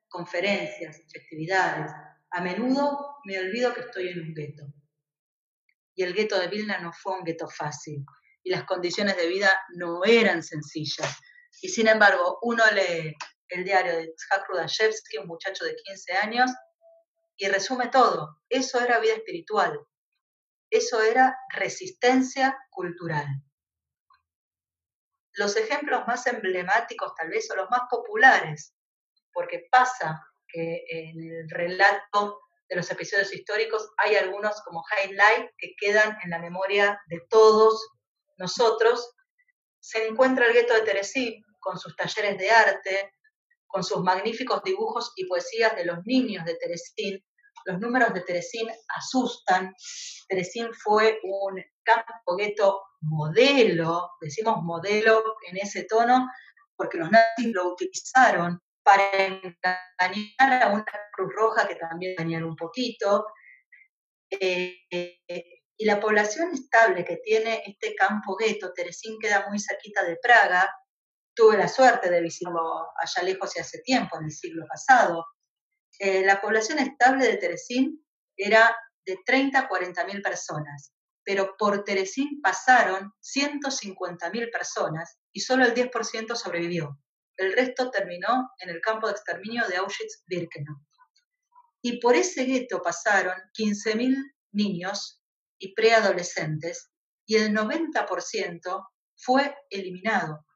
conferencias, 0.09 1.01
festividades. 1.11 1.91
A 2.31 2.41
menudo 2.43 3.17
me 3.25 3.39
olvido 3.39 3.73
que 3.73 3.81
estoy 3.81 4.09
en 4.09 4.21
un 4.21 4.35
gueto. 4.35 4.65
Y 5.95 6.03
el 6.03 6.15
gueto 6.15 6.39
de 6.39 6.49
Vilna 6.49 6.79
no 6.79 6.93
fue 6.93 7.19
un 7.19 7.25
gueto 7.25 7.49
fácil 7.49 8.05
y 8.43 8.51
las 8.51 8.65
condiciones 8.65 9.17
de 9.17 9.27
vida 9.27 9.51
no 9.75 10.05
eran 10.05 10.43
sencillas. 10.43 11.19
Y 11.61 11.69
sin 11.69 11.89
embargo, 11.89 12.39
uno 12.43 12.65
lee 12.73 13.15
el 13.49 13.65
diario 13.65 13.97
de 13.97 14.13
Tzhak 14.15 14.49
Rudashevsky, 14.49 15.19
un 15.19 15.27
muchacho 15.27 15.65
de 15.65 15.77
15 15.77 16.13
años, 16.15 16.51
y 17.37 17.49
resume 17.49 17.89
todo. 17.89 18.41
Eso 18.49 18.81
era 18.81 18.99
vida 18.99 19.15
espiritual. 19.15 19.79
Eso 20.71 21.03
era 21.03 21.37
resistencia 21.51 22.57
cultural. 22.71 23.27
Los 25.35 25.57
ejemplos 25.57 26.07
más 26.07 26.27
emblemáticos, 26.27 27.15
tal 27.15 27.29
vez, 27.29 27.47
son 27.47 27.59
los 27.59 27.71
más 27.71 27.83
populares, 27.91 28.75
porque 29.33 29.67
pasa 29.71 30.21
que 30.49 30.85
en 30.89 31.23
el 31.23 31.49
relato 31.49 32.42
de 32.73 32.77
los 32.77 32.91
episodios 32.91 33.35
históricos 33.35 33.91
hay 33.99 34.17
algunos 34.17 34.63
como 34.63 34.83
highlight 34.91 35.51
que 35.59 35.75
quedan 35.79 36.17
en 36.25 36.31
la 36.31 36.39
memoria 36.39 36.99
de 37.09 37.21
todos 37.29 37.87
nosotros. 38.39 39.13
Se 39.79 40.07
encuentra 40.07 40.47
el 40.47 40.55
gueto 40.55 40.73
de 40.73 40.81
Teresín 40.81 41.45
con 41.61 41.79
sus 41.79 41.95
talleres 41.97 42.39
de 42.39 42.51
arte, 42.51 43.13
con 43.67 43.85
sus 43.85 44.03
magníficos 44.03 44.63
dibujos 44.63 45.13
y 45.17 45.27
poesías 45.27 45.77
de 45.77 45.85
los 45.85 45.99
niños 46.07 46.47
de 46.47 46.55
Teresín. 46.55 47.23
Los 47.67 47.79
números 47.79 48.15
de 48.15 48.23
Teresín 48.23 48.71
asustan. 48.97 49.75
Teresín 50.27 50.73
fue 50.73 51.21
un 51.25 51.63
campo 51.83 52.37
gueto 52.37 52.81
modelo, 53.03 54.13
decimos 54.19 54.63
modelo 54.63 55.23
en 55.47 55.59
ese 55.59 55.85
tono, 55.85 56.27
porque 56.75 56.97
los 56.97 57.11
nazis 57.11 57.53
lo 57.53 57.69
utilizaron 57.69 58.59
para 58.83 59.05
engañar 59.13 60.63
a 60.63 60.69
una 60.69 60.85
Cruz 61.13 61.33
Roja 61.35 61.69
que 61.69 61.77
también 61.77 62.13
engañaron 62.13 62.51
un 62.51 62.57
poquito. 62.57 63.27
Eh, 64.31 64.79
y 65.77 65.85
la 65.85 66.01
población 66.01 66.53
estable 66.53 67.05
que 67.05 67.17
tiene 67.17 67.63
este 67.67 67.95
campo 67.95 68.37
gueto, 68.37 68.73
Teresín 68.73 69.19
queda 69.19 69.49
muy 69.49 69.59
cerquita 69.59 70.05
de 70.05 70.17
Praga, 70.17 70.73
tuve 71.35 71.57
la 71.57 71.69
suerte 71.69 72.11
de 72.11 72.21
visitarlo 72.21 72.89
allá 72.97 73.23
lejos 73.23 73.57
y 73.57 73.61
hace 73.61 73.81
tiempo, 73.81 74.17
en 74.19 74.27
el 74.27 74.31
siglo 74.31 74.65
pasado. 74.69 75.27
Eh, 75.99 76.25
la 76.25 76.41
población 76.41 76.79
estable 76.79 77.27
de 77.27 77.37
Teresín 77.37 78.05
era 78.37 78.77
de 79.05 79.19
30 79.25 79.59
a 79.59 79.69
40 79.69 80.05
mil 80.05 80.23
personas, 80.23 80.93
pero 81.25 81.57
por 81.59 81.85
Teresín 81.85 82.41
pasaron 82.41 83.13
150 83.21 84.31
mil 84.31 84.51
personas 84.51 85.19
y 85.33 85.41
solo 85.41 85.65
el 85.65 85.75
10% 85.75 86.35
sobrevivió. 86.37 86.99
El 87.43 87.55
resto 87.55 87.91
terminó 87.91 88.53
en 88.61 88.71
el 88.71 88.81
campo 88.81 89.09
de 89.09 89.15
exterminio 89.15 89.67
de 89.67 89.77
Auschwitz-Birkenau. 89.79 90.77
Y 91.83 91.99
por 91.99 92.15
ese 92.15 92.45
gueto 92.45 92.81
pasaron 92.81 93.35
15.000 93.59 94.17
niños 94.53 95.21
y 95.59 95.75
preadolescentes 95.75 96.93
y 97.27 97.35
el 97.35 97.53
90% 97.53 98.89
fue 99.17 99.57
eliminado. 99.71 100.47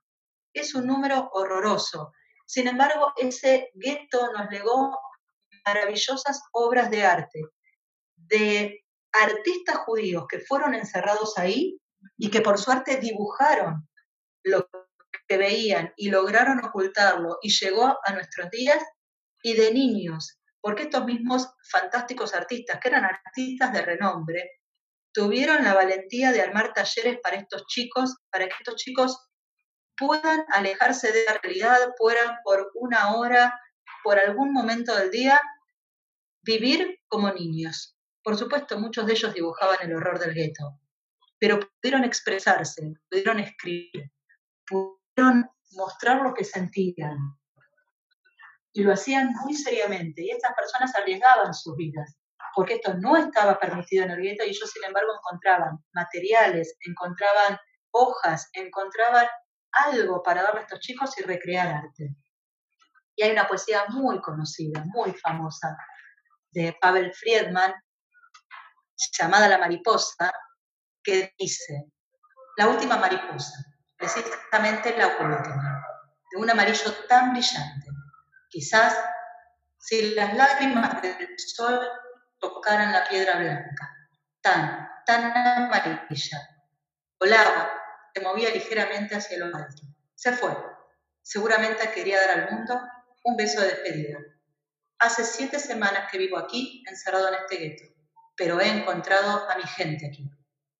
Es 0.52 0.76
un 0.76 0.86
número 0.86 1.28
horroroso. 1.32 2.12
Sin 2.46 2.68
embargo, 2.68 3.12
ese 3.16 3.70
gueto 3.74 4.32
nos 4.32 4.48
legó 4.48 4.96
maravillosas 5.66 6.40
obras 6.52 6.88
de 6.88 7.04
arte 7.04 7.40
de 8.14 8.84
artistas 9.10 9.78
judíos 9.78 10.26
que 10.28 10.38
fueron 10.38 10.72
encerrados 10.74 11.36
ahí 11.36 11.80
y 12.16 12.30
que 12.30 12.42
por 12.42 12.58
suerte 12.58 12.98
dibujaron 12.98 13.88
lo 14.44 14.68
que 15.28 15.36
veían 15.36 15.92
y 15.96 16.10
lograron 16.10 16.64
ocultarlo 16.64 17.38
y 17.42 17.50
llegó 17.50 17.98
a 18.04 18.12
nuestros 18.12 18.50
días 18.50 18.82
y 19.42 19.54
de 19.54 19.72
niños, 19.72 20.38
porque 20.60 20.84
estos 20.84 21.04
mismos 21.04 21.48
fantásticos 21.70 22.34
artistas, 22.34 22.78
que 22.80 22.88
eran 22.88 23.04
artistas 23.04 23.72
de 23.72 23.82
renombre, 23.82 24.50
tuvieron 25.12 25.64
la 25.64 25.74
valentía 25.74 26.32
de 26.32 26.42
armar 26.42 26.72
talleres 26.72 27.18
para 27.22 27.36
estos 27.36 27.64
chicos, 27.66 28.16
para 28.30 28.46
que 28.46 28.54
estos 28.58 28.76
chicos 28.76 29.28
puedan 29.96 30.44
alejarse 30.48 31.12
de 31.12 31.24
la 31.24 31.38
realidad, 31.42 31.78
puedan 31.98 32.36
por 32.44 32.70
una 32.74 33.16
hora, 33.16 33.58
por 34.04 34.18
algún 34.18 34.52
momento 34.52 34.94
del 34.94 35.10
día, 35.10 35.40
vivir 36.42 37.00
como 37.08 37.32
niños. 37.32 37.96
Por 38.22 38.36
supuesto, 38.36 38.78
muchos 38.78 39.06
de 39.06 39.12
ellos 39.12 39.32
dibujaban 39.32 39.78
el 39.80 39.94
horror 39.94 40.18
del 40.18 40.34
gueto, 40.34 40.78
pero 41.38 41.60
pudieron 41.60 42.04
expresarse, 42.04 42.94
pudieron 43.08 43.40
escribir, 43.40 44.12
mostrar 45.72 46.22
lo 46.22 46.34
que 46.34 46.44
sentían. 46.44 47.18
Y 48.72 48.82
lo 48.82 48.92
hacían 48.92 49.32
muy 49.42 49.54
seriamente. 49.54 50.22
Y 50.22 50.30
estas 50.30 50.54
personas 50.54 50.94
arriesgaban 50.94 51.54
sus 51.54 51.76
vidas, 51.76 52.18
porque 52.54 52.74
esto 52.74 52.94
no 52.94 53.16
estaba 53.16 53.58
permitido 53.58 54.04
en 54.04 54.10
el 54.10 54.20
gueto 54.20 54.44
y 54.44 54.50
ellos, 54.50 54.70
sin 54.70 54.84
embargo, 54.84 55.12
encontraban 55.14 55.78
materiales, 55.92 56.76
encontraban 56.86 57.58
hojas, 57.90 58.48
encontraban 58.52 59.26
algo 59.72 60.22
para 60.22 60.42
darle 60.42 60.60
a 60.60 60.62
estos 60.64 60.80
chicos 60.80 61.18
y 61.18 61.22
recrear 61.22 61.68
arte. 61.68 62.14
Y 63.14 63.22
hay 63.22 63.30
una 63.30 63.48
poesía 63.48 63.84
muy 63.88 64.20
conocida, 64.20 64.84
muy 64.86 65.12
famosa, 65.14 65.76
de 66.50 66.76
Pavel 66.80 67.12
Friedman, 67.14 67.74
llamada 69.18 69.48
La 69.48 69.58
Mariposa, 69.58 70.32
que 71.02 71.34
dice, 71.38 71.86
la 72.56 72.68
última 72.68 72.96
mariposa, 72.96 73.54
precisamente 73.96 74.96
la 74.96 75.08
última, 75.08 75.84
de 76.30 76.38
un 76.38 76.50
amarillo 76.50 76.92
tan 77.08 77.32
brillante. 77.32 77.86
Quizás 78.48 78.96
si 79.78 80.14
las 80.14 80.34
lágrimas 80.34 81.00
del 81.02 81.38
sol 81.38 81.80
tocaran 82.38 82.92
la 82.92 83.08
piedra 83.08 83.38
blanca, 83.38 83.94
tan, 84.40 84.88
tan 85.06 85.36
amarilla, 85.36 86.40
volaba, 87.18 87.70
se 88.14 88.20
movía 88.20 88.50
ligeramente 88.50 89.16
hacia 89.16 89.38
lo 89.38 89.46
alto. 89.46 89.82
Se 90.14 90.32
fue. 90.32 90.56
Seguramente 91.22 91.90
quería 91.90 92.20
dar 92.20 92.30
al 92.30 92.50
mundo 92.50 92.80
un 93.24 93.36
beso 93.36 93.60
de 93.60 93.68
despedida. 93.68 94.18
Hace 94.98 95.24
siete 95.24 95.58
semanas 95.58 96.10
que 96.10 96.18
vivo 96.18 96.38
aquí, 96.38 96.82
encerrado 96.88 97.28
en 97.28 97.34
este 97.34 97.56
gueto, 97.56 97.84
pero 98.36 98.60
he 98.60 98.68
encontrado 98.68 99.50
a 99.50 99.56
mi 99.56 99.64
gente 99.64 100.06
aquí. 100.06 100.30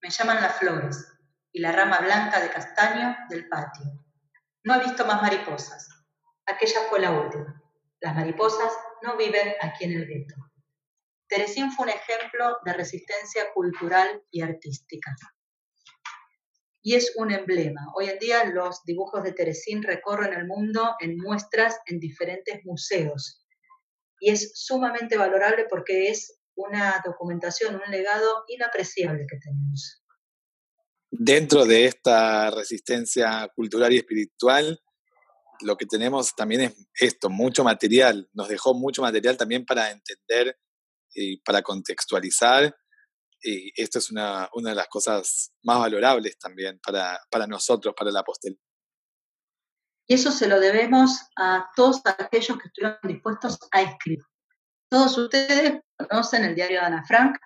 Me 0.00 0.09
llaman 0.09 0.40
las 0.40 0.57
flores 0.57 1.15
y 1.57 1.61
la 1.61 1.73
rama 1.73 2.01
blanca 2.01 2.38
de 2.38 2.51
castaño 2.51 3.16
del 3.31 3.49
patio. 3.49 3.87
No 4.62 4.75
he 4.75 4.85
visto 4.85 5.07
más 5.07 5.23
mariposas. 5.23 5.88
Aquella 6.45 6.83
fue 6.90 7.01
la 7.01 7.12
última. 7.12 7.62
Las 7.99 8.14
mariposas 8.14 8.71
no 9.01 9.16
viven 9.16 9.55
aquí 9.62 9.85
en 9.85 9.92
el 9.92 10.07
gueto. 10.07 10.35
Teresín 11.27 11.73
fue 11.73 11.87
un 11.87 11.92
ejemplo 11.92 12.59
de 12.62 12.75
resistencia 12.75 13.55
cultural 13.55 14.23
y 14.31 14.42
artística. 14.42 15.16
Y 16.83 16.95
es 16.95 17.14
un 17.16 17.33
emblema. 17.33 17.87
Hoy 17.95 18.11
en 18.11 18.19
día 18.19 18.45
los 18.45 18.85
dibujos 18.85 19.23
de 19.23 19.33
Teresín 19.33 19.83
recorren 19.83 20.35
el 20.35 20.47
mundo 20.47 20.95
en 21.01 21.16
muestras 21.16 21.81
en 21.87 22.01
diferentes 22.01 22.66
museos. 22.66 23.47
Y 24.21 24.31
es 24.31 24.53
sumamente 24.62 25.16
valorable 25.16 25.64
porque 25.71 26.09
es 26.09 26.38
una 26.55 27.03
documentación, 27.03 27.77
un 27.77 27.90
legado 27.90 28.45
inapreciable 28.47 29.27
que 29.27 29.38
tenemos. 29.38 30.03
Dentro 31.11 31.64
de 31.64 31.87
esta 31.87 32.51
resistencia 32.51 33.49
cultural 33.55 33.92
y 33.92 33.99
espiritual, 33.99 34.81
lo 35.61 35.77
que 35.77 35.87
tenemos 35.87 36.35
también 36.35 36.62
es 36.62 36.75
esto, 37.01 37.31
mucho 37.31 37.64
material. 37.64 38.29
Nos 38.35 38.49
dejó 38.49 38.75
mucho 38.75 39.03
material 39.03 39.37
también 39.37 39.64
para 39.64 39.90
entender 39.90 40.59
y 41.14 41.38
para 41.38 41.62
contextualizar. 41.62 42.77
Y 43.42 43.73
esto 43.81 43.99
es 43.99 44.11
una, 44.11 44.49
una 44.55 44.71
de 44.71 44.77
las 44.77 44.88
cosas 44.88 45.53
más 45.62 45.79
valorables 45.79 46.38
también 46.38 46.81
para, 46.85 47.19
para 47.31 47.47
nosotros, 47.47 47.95
para 47.97 48.11
la 48.11 48.23
posteridad. 48.23 48.61
Y 50.09 50.14
eso 50.14 50.31
se 50.31 50.47
lo 50.47 50.61
debemos 50.61 51.19
a 51.37 51.69
todos 51.75 52.01
aquellos 52.05 52.59
que 52.59 52.69
estuvieron 52.69 52.99
dispuestos 53.03 53.59
a 53.73 53.83
escribir. 53.83 54.25
Todos 54.88 55.19
ustedes 55.19 55.81
conocen 56.09 56.45
el 56.45 56.55
diario 56.55 56.81
de 56.81 56.87
Ana 56.87 57.05
Frank, 57.05 57.37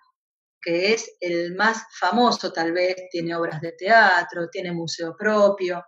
que 0.63 0.93
es 0.93 1.17
el 1.21 1.55
más 1.55 1.83
famoso 1.99 2.53
tal 2.53 2.73
vez, 2.73 2.97
tiene 3.11 3.35
obras 3.35 3.61
de 3.61 3.73
teatro, 3.73 4.49
tiene 4.51 4.73
museo 4.73 5.17
propio, 5.17 5.85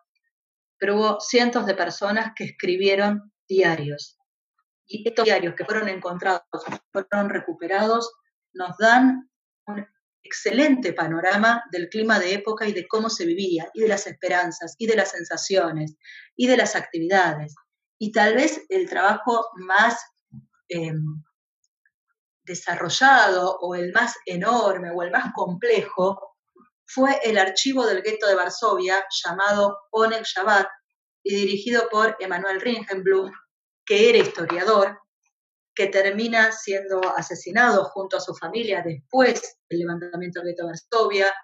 pero 0.79 0.97
hubo 0.97 1.21
cientos 1.21 1.67
de 1.67 1.75
personas 1.75 2.33
que 2.37 2.45
escribieron 2.45 3.33
diarios 3.49 4.19
y 4.93 5.09
estos 5.09 5.25
diarios 5.25 5.55
que 5.57 5.65
fueron 5.65 5.89
encontrados, 5.89 6.43
fueron 6.93 7.31
recuperados, 7.31 8.13
nos 8.53 8.77
dan 8.79 9.31
un 9.67 9.87
excelente 10.23 10.93
panorama 10.93 11.63
del 11.73 11.89
clima 11.89 12.19
de 12.19 12.35
época 12.35 12.67
y 12.67 12.73
de 12.73 12.87
cómo 12.87 13.09
se 13.09 13.27
vivía, 13.27 13.69
y 13.75 13.81
de 13.81 13.89
las 13.89 14.07
esperanzas, 14.07 14.75
y 14.79 14.87
de 14.87 14.97
las 14.97 15.11
sensaciones, 15.11 15.97
y 16.37 16.47
de 16.47 16.57
las 16.57 16.77
actividades. 16.77 17.55
Y 17.99 18.13
tal 18.13 18.35
vez 18.35 18.61
el 18.69 18.89
trabajo 18.89 19.49
más 19.55 20.01
em, 20.69 21.23
desarrollado 22.45 23.59
o 23.61 23.75
el 23.75 23.93
más 23.93 24.17
enorme 24.27 24.91
o 24.91 25.03
el 25.03 25.11
más 25.11 25.33
complejo 25.35 26.37
fue 26.87 27.19
el 27.23 27.39
archivo 27.39 27.87
del 27.87 28.03
gueto 28.03 28.27
de 28.27 28.35
Varsovia 28.35 29.05
llamado 29.25 29.79
Oneg 29.93 30.25
Shabbat 30.25 30.67
y 31.23 31.35
dirigido 31.35 31.89
por 31.91 32.17
Emanuel 32.19 32.61
Ringenblum, 32.61 33.31
que 33.87 34.11
era 34.11 34.19
historiador, 34.19 34.99
que 35.75 35.87
termina 35.87 36.53
siendo 36.53 37.01
asesinado 37.17 37.85
junto 37.85 38.17
a 38.17 38.21
su 38.21 38.35
familia 38.35 38.83
después 38.85 39.59
del 39.71 39.81
levantamiento 39.81 40.41
del 40.41 40.49
gueto 40.49 40.65
de 40.65 40.73
Varsovia, 40.73 41.35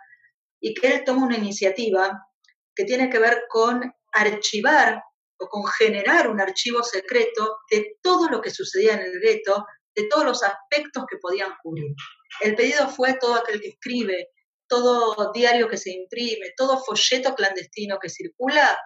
y 0.61 0.75
que 0.75 0.89
él 0.89 1.05
toma 1.05 1.27
una 1.27 1.37
iniciativa 1.37 2.27
que 2.75 2.85
tiene 2.85 3.09
que 3.09 3.19
ver 3.19 3.45
con 3.49 3.93
archivar 4.13 5.03
o 5.39 5.49
con 5.49 5.65
generar 5.67 6.29
un 6.29 6.41
archivo 6.41 6.83
secreto 6.83 7.59
de 7.71 7.97
todo 8.03 8.29
lo 8.29 8.41
que 8.41 8.51
sucedía 8.51 8.95
en 8.95 9.01
el 9.01 9.21
gueto, 9.21 9.65
de 9.99 10.09
todos 10.09 10.25
los 10.25 10.43
aspectos 10.45 11.05
que 11.11 11.19
podían 11.19 11.51
cubrir. 11.61 11.93
El 12.41 12.55
pedido 12.55 12.89
fue 12.89 13.15
todo 13.15 13.35
aquel 13.35 13.61
que 13.61 13.71
escribe, 13.71 14.29
todo 14.69 15.33
diario 15.33 15.69
que 15.69 15.77
se 15.77 15.91
imprime, 15.91 16.53
todo 16.57 16.85
folleto 16.85 17.35
clandestino 17.35 17.99
que 17.99 18.09
circula, 18.09 18.79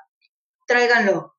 tráiganlo, 0.66 1.36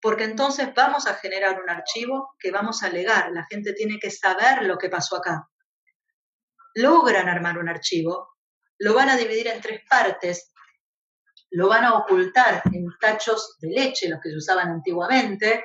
porque 0.00 0.22
entonces 0.22 0.72
vamos 0.72 1.08
a 1.08 1.14
generar 1.14 1.60
un 1.60 1.68
archivo 1.68 2.30
que 2.38 2.52
vamos 2.52 2.84
a 2.84 2.90
legar, 2.90 3.32
la 3.32 3.44
gente 3.46 3.72
tiene 3.72 3.98
que 3.98 4.12
saber 4.12 4.62
lo 4.62 4.78
que 4.78 4.88
pasó 4.88 5.16
acá. 5.16 5.48
Logran 6.74 7.28
armar 7.28 7.58
un 7.58 7.68
archivo, 7.68 8.36
lo 8.78 8.94
van 8.94 9.08
a 9.08 9.16
dividir 9.16 9.48
en 9.48 9.60
tres 9.60 9.80
partes, 9.90 10.52
lo 11.50 11.66
van 11.66 11.84
a 11.84 11.94
ocultar 11.94 12.62
en 12.72 12.86
tachos 13.00 13.56
de 13.58 13.70
leche, 13.70 14.08
los 14.08 14.20
que 14.20 14.30
se 14.30 14.36
usaban 14.36 14.68
antiguamente, 14.68 15.64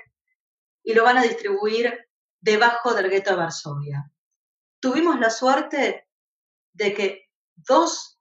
y 0.82 0.96
lo 0.96 1.04
van 1.04 1.20
a 1.20 1.24
distribuir 1.24 2.04
debajo 2.44 2.94
del 2.94 3.10
gueto 3.10 3.32
de 3.32 3.38
Varsovia. 3.38 4.12
Tuvimos 4.82 5.18
la 5.20 5.30
suerte 5.30 6.10
de 6.74 6.94
que 6.94 7.30
dos 7.56 8.20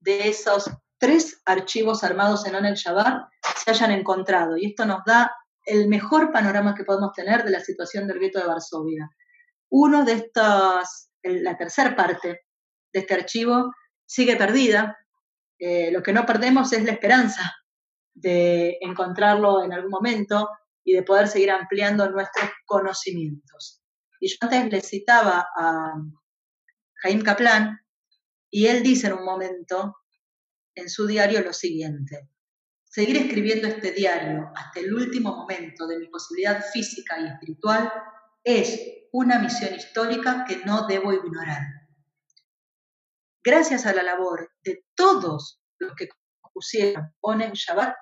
de 0.00 0.28
esos 0.28 0.70
tres 0.98 1.40
archivos 1.46 2.04
armados 2.04 2.46
en 2.46 2.54
Onel 2.54 2.74
Shabbat 2.74 3.26
se 3.64 3.70
hayan 3.70 3.90
encontrado. 3.90 4.56
Y 4.58 4.66
esto 4.66 4.84
nos 4.84 5.02
da 5.06 5.34
el 5.64 5.88
mejor 5.88 6.30
panorama 6.30 6.74
que 6.74 6.84
podemos 6.84 7.12
tener 7.14 7.42
de 7.42 7.50
la 7.50 7.60
situación 7.60 8.06
del 8.06 8.18
gueto 8.18 8.38
de 8.38 8.46
Varsovia. 8.46 9.08
Uno 9.70 10.04
de 10.04 10.12
estas, 10.12 11.10
la 11.22 11.56
tercera 11.56 11.96
parte 11.96 12.42
de 12.92 13.00
este 13.00 13.14
archivo 13.14 13.72
sigue 14.04 14.36
perdida. 14.36 14.98
Eh, 15.58 15.90
lo 15.90 16.02
que 16.02 16.12
no 16.12 16.26
perdemos 16.26 16.70
es 16.74 16.84
la 16.84 16.92
esperanza 16.92 17.50
de 18.12 18.76
encontrarlo 18.82 19.64
en 19.64 19.72
algún 19.72 19.90
momento 19.90 20.50
y 20.84 20.94
de 20.94 21.02
poder 21.02 21.28
seguir 21.28 21.50
ampliando 21.50 22.08
nuestros 22.10 22.50
conocimientos. 22.66 23.82
Y 24.20 24.28
yo 24.28 24.36
antes 24.42 24.70
le 24.70 24.80
citaba 24.80 25.48
a 25.56 25.94
Jaime 27.02 27.22
Kaplan, 27.22 27.78
y 28.50 28.66
él 28.66 28.82
dice 28.82 29.08
en 29.08 29.14
un 29.14 29.24
momento 29.24 29.96
en 30.76 30.88
su 30.88 31.06
diario 31.06 31.40
lo 31.40 31.52
siguiente, 31.52 32.30
seguir 32.84 33.16
escribiendo 33.16 33.66
este 33.66 33.92
diario 33.92 34.50
hasta 34.54 34.80
el 34.80 34.94
último 34.94 35.34
momento 35.34 35.86
de 35.86 35.98
mi 35.98 36.06
posibilidad 36.08 36.64
física 36.72 37.18
y 37.18 37.26
espiritual 37.26 37.92
es 38.44 38.80
una 39.12 39.38
misión 39.38 39.74
histórica 39.74 40.44
que 40.46 40.58
no 40.64 40.86
debo 40.86 41.12
ignorar. 41.12 41.62
Gracias 43.42 43.86
a 43.86 43.92
la 43.92 44.02
labor 44.02 44.52
de 44.62 44.84
todos 44.94 45.60
los 45.78 45.94
que 45.94 46.08
pusieron 46.52 47.12
Onen 47.20 47.52
Shabbat, 47.52 47.94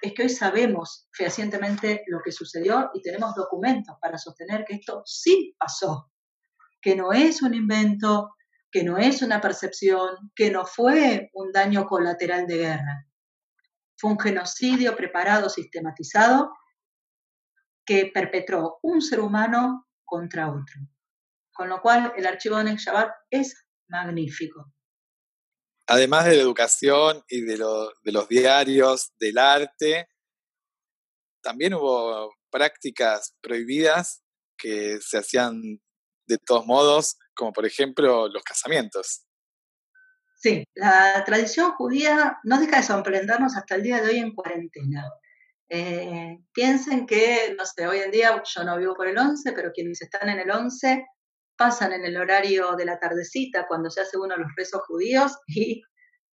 es 0.00 0.12
que 0.14 0.22
hoy 0.22 0.28
sabemos 0.28 1.08
fehacientemente 1.12 2.04
lo 2.06 2.20
que 2.24 2.32
sucedió 2.32 2.90
y 2.94 3.02
tenemos 3.02 3.34
documentos 3.34 3.96
para 4.00 4.18
sostener 4.18 4.64
que 4.64 4.76
esto 4.76 5.02
sí 5.04 5.54
pasó, 5.58 6.10
que 6.80 6.94
no 6.94 7.12
es 7.12 7.42
un 7.42 7.54
invento, 7.54 8.34
que 8.70 8.84
no 8.84 8.98
es 8.98 9.22
una 9.22 9.40
percepción, 9.40 10.30
que 10.34 10.50
no 10.50 10.64
fue 10.64 11.30
un 11.32 11.52
daño 11.52 11.86
colateral 11.86 12.46
de 12.46 12.58
guerra. 12.58 13.06
Fue 13.96 14.10
un 14.10 14.20
genocidio 14.20 14.94
preparado, 14.94 15.48
sistematizado, 15.48 16.52
que 17.84 18.10
perpetró 18.12 18.78
un 18.82 19.00
ser 19.00 19.20
humano 19.20 19.86
contra 20.04 20.50
otro. 20.50 20.80
Con 21.52 21.68
lo 21.68 21.80
cual, 21.80 22.12
el 22.16 22.26
archivo 22.26 22.56
de 22.62 22.76
Shabbat 22.76 23.10
es 23.30 23.66
magnífico. 23.88 24.72
Además 25.90 26.26
de 26.26 26.36
la 26.36 26.42
educación 26.42 27.24
y 27.28 27.40
de, 27.40 27.56
los 27.56 28.28
diarios, 28.28 29.12
del 29.18 29.38
arte, 29.38 30.06
también 31.42 31.72
hubo 31.72 32.34
prácticas 32.50 33.34
prohibidas 33.40 34.22
que 34.58 34.98
se 35.00 35.16
hacían 35.16 35.80
de 36.26 36.36
todos 36.38 36.66
modos 36.66 37.16
como 37.34 37.52
por 37.52 37.64
ejemplo 37.64 38.28
los 38.28 38.42
casamientos. 38.42 39.24
Sí, 40.36 40.64
la 40.74 41.24
tradición 41.24 41.72
judía 41.72 42.38
no 42.44 42.60
deja 42.60 42.76
de 42.76 42.82
sorprendernos 42.82 43.56
hasta 43.56 43.76
el 43.76 43.82
día 43.82 44.02
de 44.02 44.10
hoy 44.10 44.18
en 44.18 44.34
cuarentena. 44.34 45.10
Eh, 45.70 46.38
piensen 46.52 47.06
que, 47.06 47.54
no 47.56 47.64
sé, 47.64 47.86
hoy 47.86 48.00
en 48.00 48.10
día 48.10 48.42
yo 48.44 48.64
no 48.64 48.76
vivo 48.76 48.94
por 48.94 49.08
el 49.08 49.16
11, 49.16 49.52
pero 49.52 49.72
quienes 49.72 50.02
están 50.02 50.28
en 50.28 50.40
el 50.40 50.50
11 50.50 51.06
pasan 51.58 51.92
en 51.92 52.04
el 52.06 52.16
horario 52.16 52.76
de 52.76 52.86
la 52.86 52.98
tardecita 52.98 53.66
cuando 53.66 53.90
se 53.90 54.00
hace 54.00 54.16
uno 54.16 54.34
de 54.34 54.42
los 54.42 54.52
rezos 54.56 54.80
judíos 54.86 55.36
y 55.46 55.82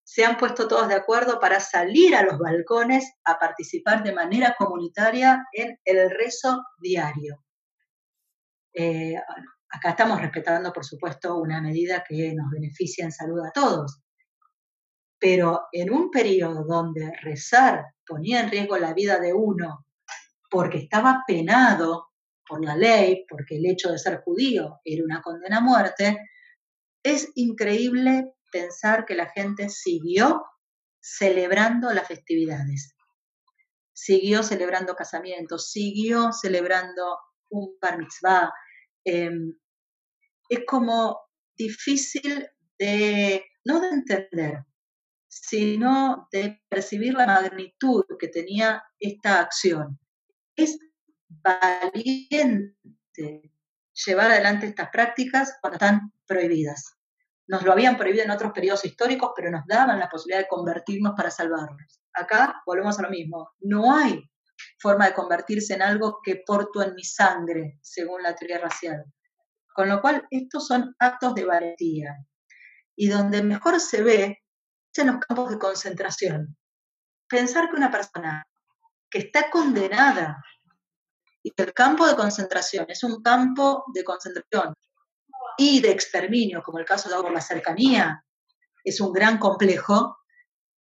se 0.04 0.24
han 0.24 0.38
puesto 0.38 0.68
todos 0.68 0.88
de 0.88 0.96
acuerdo 0.96 1.40
para 1.40 1.60
salir 1.60 2.16
a 2.16 2.24
los 2.24 2.38
balcones 2.38 3.12
a 3.26 3.38
participar 3.38 4.04
de 4.04 4.14
manera 4.14 4.56
comunitaria 4.58 5.44
en 5.52 5.78
el 5.84 6.12
rezo 6.12 6.64
diario. 6.80 7.44
Eh, 8.72 9.16
Acá 9.76 9.90
estamos 9.90 10.22
respetando, 10.22 10.72
por 10.72 10.86
supuesto, 10.86 11.38
una 11.38 11.60
medida 11.60 12.02
que 12.08 12.34
nos 12.34 12.50
beneficia 12.50 13.04
en 13.04 13.12
salud 13.12 13.46
a 13.46 13.52
todos. 13.52 14.00
Pero 15.20 15.64
en 15.72 15.92
un 15.92 16.10
periodo 16.10 16.64
donde 16.64 17.12
rezar 17.22 17.84
ponía 18.08 18.40
en 18.40 18.52
riesgo 18.52 18.78
la 18.78 18.94
vida 18.94 19.20
de 19.20 19.34
uno 19.34 19.86
porque 20.50 20.78
estaba 20.78 21.24
penado 21.28 22.08
por 22.48 22.64
la 22.64 22.76
ley, 22.76 23.26
porque 23.30 23.58
el 23.58 23.66
hecho 23.66 23.92
de 23.92 23.98
ser 23.98 24.22
judío 24.22 24.80
era 24.84 25.04
una 25.04 25.22
condena 25.22 25.58
a 25.58 25.62
muerte, 25.62 26.18
es 27.04 27.32
increíble 27.36 28.34
pensar 28.52 29.06
que 29.06 29.16
la 29.16 29.28
gente 29.28 29.70
siguió 29.70 30.44
celebrando 31.00 31.92
las 31.94 32.08
festividades, 32.08 32.96
siguió 33.94 34.44
celebrando 34.44 34.96
casamientos, 34.96 35.72
siguió 35.72 36.32
celebrando 36.32 37.18
un 37.50 37.78
bar 37.80 37.98
mitzvah, 37.98 38.52
em, 39.04 39.54
es 40.50 40.60
como 40.66 41.20
difícil 41.56 42.48
de, 42.78 43.46
no 43.66 43.80
de 43.80 43.90
entender, 43.90 44.66
sino 45.28 46.28
de 46.32 46.62
percibir 46.70 47.14
la 47.14 47.26
magnitud 47.26 48.04
que 48.20 48.30
tenía 48.30 48.84
esta 49.00 49.42
acción. 49.42 50.00
Es 50.56 50.80
valiente 51.28 52.76
llevar 54.06 54.32
adelante 54.32 54.68
estas 54.68 54.90
prácticas 54.90 55.58
cuando 55.62 55.76
están 55.76 56.14
prohibidas. 56.26 56.98
Nos 57.48 57.64
lo 57.64 57.72
habían 57.72 57.98
prohibido 57.98 58.24
en 58.24 58.32
otros 58.32 58.52
periodos 58.52 58.84
históricos, 58.86 59.32
pero 59.36 59.52
nos 59.52 59.66
daban 59.68 60.00
la 60.00 60.10
posibilidad 60.10 60.42
de 60.42 60.48
convertirnos 60.48 61.14
para 61.16 61.30
salvarnos. 61.30 62.02
Acá 62.14 62.62
volvemos 62.66 62.98
a 63.00 63.04
lo 63.04 63.10
mismo. 63.10 63.52
No 63.60 63.96
hay 63.96 64.30
forma 64.80 65.08
de 65.08 65.14
convertirse 65.14 65.74
en 65.74 65.82
algo 65.82 66.20
que 66.24 66.44
porto 66.46 66.82
en 66.82 66.96
mi 66.96 67.04
sangre, 67.04 67.78
según 67.82 68.24
la 68.24 68.36
teoría 68.36 68.60
racial. 68.60 69.06
Con 69.74 69.90
lo 69.90 70.02
cual, 70.02 70.26
estos 70.32 70.68
son 70.68 70.96
actos 71.00 71.36
de 71.36 71.46
valentía. 71.46 72.16
Y 72.96 73.10
donde 73.10 73.44
mejor 73.44 73.80
se 73.80 74.02
ve 74.02 74.44
es 74.92 75.00
en 75.00 75.08
los 75.08 75.18
campos 75.18 75.52
de 75.52 75.60
concentración. 75.60 76.58
Pensar 77.28 77.70
que 77.70 77.76
una 77.76 77.92
persona 77.92 78.48
que 79.10 79.20
está 79.20 79.50
condenada 79.50 80.44
y 81.46 81.54
el 81.56 81.74
campo 81.74 82.08
de 82.08 82.16
concentración 82.16 82.88
es 82.90 83.04
un 83.04 83.22
campo 83.22 83.84
de 83.94 84.04
concentración 84.04 84.74
y 85.60 85.80
de 85.80 85.92
exterminio, 85.92 86.64
como 86.64 86.80
el 86.80 86.86
caso 86.86 87.08
de 87.08 87.32
la 87.32 87.40
cercanía, 87.40 88.26
es 88.84 89.00
un 89.00 89.14
gran 89.14 89.38
complejo, 89.38 90.18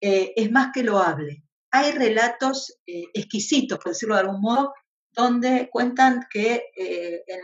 eh, 0.01 0.33
es 0.35 0.51
más 0.51 0.71
que 0.73 0.83
loable. 0.83 1.45
Hay 1.71 1.93
relatos 1.93 2.79
eh, 2.87 3.05
exquisitos, 3.13 3.79
por 3.79 3.93
decirlo 3.93 4.15
de 4.15 4.23
algún 4.23 4.41
modo, 4.41 4.73
donde 5.13 5.69
cuentan 5.71 6.25
que 6.33 6.71
eh, 6.75 7.23
en 7.27 7.41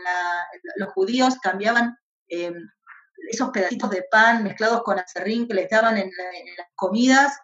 los 0.77 0.89
judíos 0.93 1.35
cambiaban 1.43 1.95
esos 2.27 3.49
pedacitos 3.51 3.91
de 3.91 4.03
pan 4.09 4.43
mezclados 4.43 4.81
con 4.81 4.97
acerrín 4.97 5.47
que 5.47 5.53
les 5.53 5.69
daban 5.69 5.95
en, 5.97 6.09
las 6.57 6.67
comidas 6.73 7.37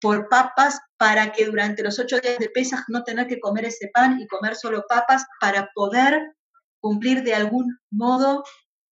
por 0.00 0.28
papas 0.28 0.80
para 0.96 1.32
que 1.32 1.46
durante 1.46 1.82
los 1.82 1.98
ocho 1.98 2.18
días 2.20 2.38
de 2.38 2.48
Pesaj 2.48 2.84
no 2.88 3.04
tener 3.04 3.26
que 3.26 3.40
comer 3.40 3.66
ese 3.66 3.88
pan 3.92 4.20
y 4.20 4.26
comer 4.26 4.56
solo 4.56 4.84
papas 4.88 5.24
para 5.40 5.70
poder 5.74 6.34
cumplir 6.80 7.22
de 7.22 7.34
algún 7.34 7.78
modo 7.90 8.42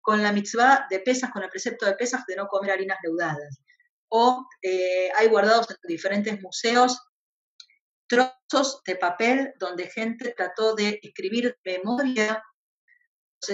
con 0.02 0.22
la 0.22 0.32
mitzvah 0.32 0.88
de 0.90 1.00
Pesaj, 1.00 1.32
con 1.32 1.44
el 1.44 1.50
precepto 1.50 1.86
de 1.86 1.96
Pesaj 1.96 2.26
de 2.28 2.36
no 2.36 2.48
comer 2.48 2.72
harinas 2.72 2.98
leudadas. 3.04 3.60
O 4.10 4.46
eh, 4.62 5.10
hay 5.18 5.28
guardados 5.28 5.70
en 5.70 5.78
diferentes 5.88 6.42
museos 6.42 7.02
trozos 8.08 8.82
de 8.86 8.96
papel 8.96 9.54
donde 9.60 9.90
gente 9.90 10.34
trató 10.36 10.76
de 10.76 11.00
escribir 11.02 11.58
memoria, 11.66 12.44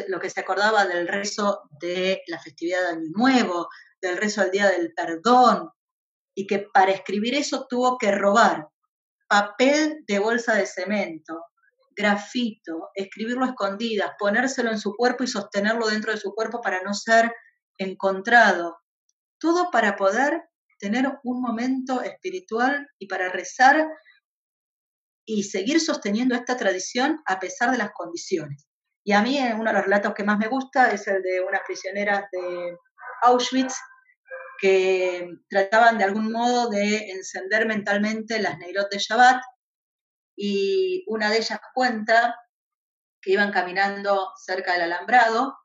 lo 0.07 0.19
que 0.19 0.29
se 0.29 0.39
acordaba 0.41 0.85
del 0.85 1.07
rezo 1.07 1.63
de 1.79 2.21
la 2.27 2.39
festividad 2.39 2.81
de 2.81 2.87
Año 2.89 3.09
Nuevo, 3.15 3.69
del 4.01 4.17
rezo 4.17 4.41
al 4.41 4.51
Día 4.51 4.67
del 4.69 4.93
Perdón, 4.93 5.71
y 6.35 6.47
que 6.47 6.67
para 6.73 6.91
escribir 6.91 7.35
eso 7.35 7.67
tuvo 7.69 7.97
que 7.97 8.11
robar 8.11 8.67
papel 9.27 10.03
de 10.07 10.19
bolsa 10.19 10.55
de 10.55 10.65
cemento, 10.65 11.45
grafito, 11.95 12.89
escribirlo 12.95 13.45
a 13.45 13.49
escondidas, 13.49 14.11
ponérselo 14.17 14.71
en 14.71 14.79
su 14.79 14.95
cuerpo 14.95 15.23
y 15.23 15.27
sostenerlo 15.27 15.87
dentro 15.87 16.11
de 16.11 16.17
su 16.17 16.33
cuerpo 16.33 16.61
para 16.61 16.81
no 16.81 16.93
ser 16.93 17.31
encontrado. 17.77 18.77
Todo 19.39 19.69
para 19.71 19.95
poder 19.95 20.41
tener 20.79 21.19
un 21.23 21.41
momento 21.41 22.01
espiritual 22.01 22.87
y 22.97 23.07
para 23.07 23.29
rezar 23.29 23.87
y 25.25 25.43
seguir 25.43 25.79
sosteniendo 25.79 26.33
esta 26.33 26.57
tradición 26.57 27.21
a 27.25 27.39
pesar 27.39 27.71
de 27.71 27.77
las 27.77 27.91
condiciones. 27.91 28.67
Y 29.03 29.11
a 29.11 29.21
mí 29.21 29.39
uno 29.53 29.69
de 29.69 29.73
los 29.73 29.83
relatos 29.83 30.13
que 30.13 30.23
más 30.23 30.39
me 30.39 30.47
gusta 30.47 30.91
es 30.91 31.07
el 31.07 31.21
de 31.21 31.41
unas 31.41 31.61
prisioneras 31.67 32.25
de 32.31 32.75
Auschwitz 33.23 33.75
que 34.61 35.29
trataban 35.49 35.97
de 35.97 36.03
algún 36.03 36.31
modo 36.31 36.69
de 36.69 37.11
encender 37.11 37.65
mentalmente 37.65 38.41
las 38.41 38.57
Neirot 38.57 38.89
de 38.89 38.97
Shabbat 38.97 39.41
y 40.35 41.03
una 41.07 41.29
de 41.29 41.37
ellas 41.37 41.59
cuenta 41.73 42.35
que 43.21 43.31
iban 43.31 43.51
caminando 43.51 44.31
cerca 44.37 44.73
del 44.73 44.83
alambrado 44.83 45.57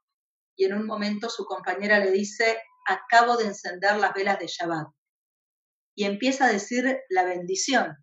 y 0.56 0.64
en 0.64 0.74
un 0.74 0.86
momento 0.86 1.28
su 1.28 1.44
compañera 1.44 1.98
le 1.98 2.10
dice, 2.10 2.60
acabo 2.86 3.36
de 3.36 3.46
encender 3.46 3.96
las 3.96 4.12
velas 4.14 4.38
de 4.38 4.46
Shabbat. 4.46 4.88
Y 5.96 6.04
empieza 6.04 6.46
a 6.46 6.52
decir 6.52 7.00
la 7.08 7.24
bendición. 7.24 7.96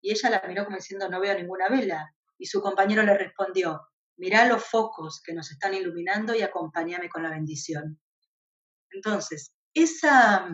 Y 0.00 0.12
ella 0.12 0.30
la 0.30 0.42
miró 0.46 0.64
como 0.64 0.76
diciendo, 0.76 1.08
no 1.08 1.20
veo 1.20 1.34
ninguna 1.34 1.68
vela. 1.68 2.12
Y 2.38 2.46
su 2.46 2.60
compañero 2.60 3.02
le 3.02 3.16
respondió, 3.16 3.80
mirá 4.16 4.46
los 4.46 4.64
focos 4.64 5.22
que 5.24 5.32
nos 5.32 5.50
están 5.50 5.74
iluminando 5.74 6.34
y 6.34 6.42
acompáñame 6.42 7.08
con 7.08 7.22
la 7.22 7.30
bendición. 7.30 8.00
Entonces, 8.90 9.53
esa, 9.74 10.48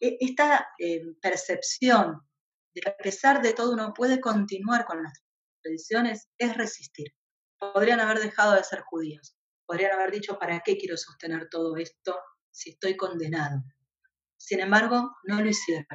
e, 0.00 0.16
esta 0.20 0.68
eh, 0.78 1.02
percepción 1.20 2.20
de 2.74 2.80
que 2.80 2.88
a 2.88 2.96
pesar 2.96 3.42
de 3.42 3.52
todo 3.52 3.72
uno 3.72 3.92
puede 3.94 4.20
continuar 4.20 4.84
con 4.84 5.02
las 5.02 5.12
tradiciones 5.62 6.28
es 6.38 6.56
resistir. 6.56 7.08
Podrían 7.58 8.00
haber 8.00 8.18
dejado 8.18 8.54
de 8.54 8.64
ser 8.64 8.80
judíos, 8.80 9.36
podrían 9.66 9.92
haber 9.92 10.10
dicho, 10.10 10.38
¿para 10.38 10.60
qué 10.60 10.76
quiero 10.76 10.96
sostener 10.96 11.48
todo 11.48 11.76
esto 11.76 12.18
si 12.50 12.70
estoy 12.70 12.96
condenado? 12.96 13.62
Sin 14.36 14.60
embargo, 14.60 15.14
no 15.24 15.40
lo 15.40 15.48
hicieron. 15.48 15.86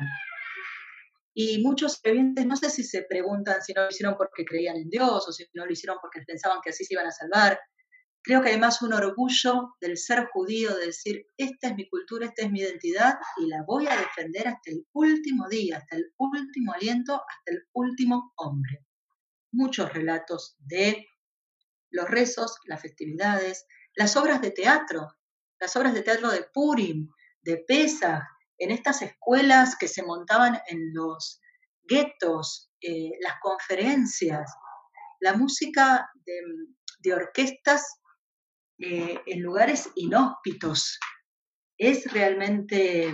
Y 1.34 1.62
muchos 1.62 1.99
creyentes, 2.01 2.45
no 2.45 2.55
sé 2.55 2.70
si 2.70 2.84
se 2.84 3.03
preguntan 3.03 3.62
si 3.62 3.74
no 3.74 3.84
lo 3.84 3.89
hicieron 3.89 4.16
porque 4.18 4.45
creían 4.45 4.78
en 4.78 4.89
Dios 4.89 5.28
o 5.28 5.32
si 5.32 5.45
no 5.53 5.66
lo 5.66 5.72
hicieron 5.72 5.99
porque 6.01 6.22
pensaban 6.26 6.60
que 6.64 6.70
así 6.70 6.86
se 6.86 6.93
iban 6.93 7.05
a 7.05 7.12
salvar. 7.12 7.60
Creo 8.28 8.42
que 8.42 8.50
además 8.50 8.82
un 8.82 8.92
orgullo 8.92 9.78
del 9.80 9.96
ser 9.96 10.28
judío, 10.34 10.76
de 10.76 10.88
decir, 10.88 11.28
esta 11.38 11.70
es 11.70 11.76
mi 11.76 11.88
cultura, 11.88 12.26
esta 12.26 12.44
es 12.44 12.52
mi 12.52 12.60
identidad 12.60 13.14
y 13.38 13.48
la 13.48 13.64
voy 13.66 13.88
a 13.88 13.96
defender 13.96 14.50
hasta 14.50 14.70
el 14.70 14.86
último 14.92 15.48
día, 15.48 15.78
hasta 15.78 15.96
el 15.96 16.12
último 16.18 16.74
aliento, 16.74 17.14
hasta 17.14 17.52
el 17.52 17.64
último 17.72 18.34
hombre. 18.36 18.86
Muchos 19.54 19.94
relatos 19.94 20.58
de 20.60 21.08
los 21.90 22.10
rezos, 22.10 22.58
las 22.66 22.82
festividades, 22.82 23.66
las 23.96 24.18
obras 24.18 24.42
de 24.42 24.52
teatro, 24.52 25.08
las 25.58 25.74
obras 25.78 25.94
de 25.94 26.02
teatro 26.02 26.30
de 26.30 26.46
Purim, 26.54 27.08
de 27.44 27.64
Pesach, 27.66 28.24
en 28.58 28.72
estas 28.72 29.04
escuelas 29.04 29.78
que 29.78 29.88
se 29.88 30.04
montaban 30.04 30.60
en 30.68 30.94
los 30.94 31.40
guetos, 31.84 32.74
eh, 32.82 33.12
las 33.22 33.36
conferencias, 33.42 34.54
la 35.22 35.32
música 35.32 36.10
de, 36.26 37.14
orquestas 37.14 38.02
eh, 38.80 39.20
en 39.26 39.42
lugares 39.42 39.90
inhóspitos, 39.96 41.00
es 41.78 42.12
realmente 42.12 43.14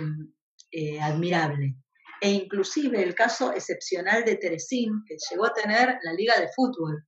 eh, 0.70 1.00
admirable. 1.00 1.76
E 2.20 2.30
inclusive 2.30 3.02
el 3.02 3.14
caso 3.14 3.52
excepcional 3.52 4.24
de 4.24 4.36
Teresín, 4.36 5.04
que 5.06 5.16
llegó 5.30 5.46
a 5.46 5.52
tener 5.52 5.98
la 6.02 6.12
liga 6.12 6.38
de 6.40 6.48
fútbol, 6.54 7.04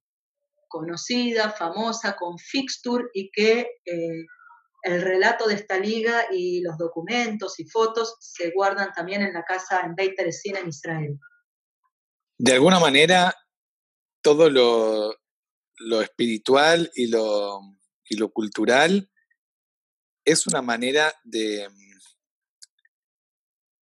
conocida, 0.69 1.51
famosa, 1.51 2.17
con 2.17 2.39
fixture 2.39 3.05
y 3.15 3.31
que 3.31 3.67
el 4.87 5.03
relato 5.03 5.49
de 5.49 5.55
esta 5.55 5.79
liga 5.79 6.27
y 6.31 6.61
los 6.61 6.79
documentos 6.79 7.59
y 7.59 7.65
fotos 7.65 8.17
se 8.21 8.53
guardan 8.53 8.93
también 8.93 9.21
en 9.23 9.33
la 9.33 9.43
casa 9.43 9.81
en 9.81 9.97
Beit 9.97 10.15
Teresina 10.15 10.61
en 10.61 10.69
Israel. 10.69 11.19
De 12.39 12.53
alguna 12.53 12.79
manera, 12.79 13.35
todo 14.23 14.49
lo, 14.49 15.13
espiritual 16.01 16.89
y 16.95 17.09
lo, 17.09 17.61
y 18.09 18.17
lo 18.17 18.31
cultural 18.33 19.11
es 20.25 20.47
una 20.47 20.63
manera 20.63 21.15
de, 21.25 21.69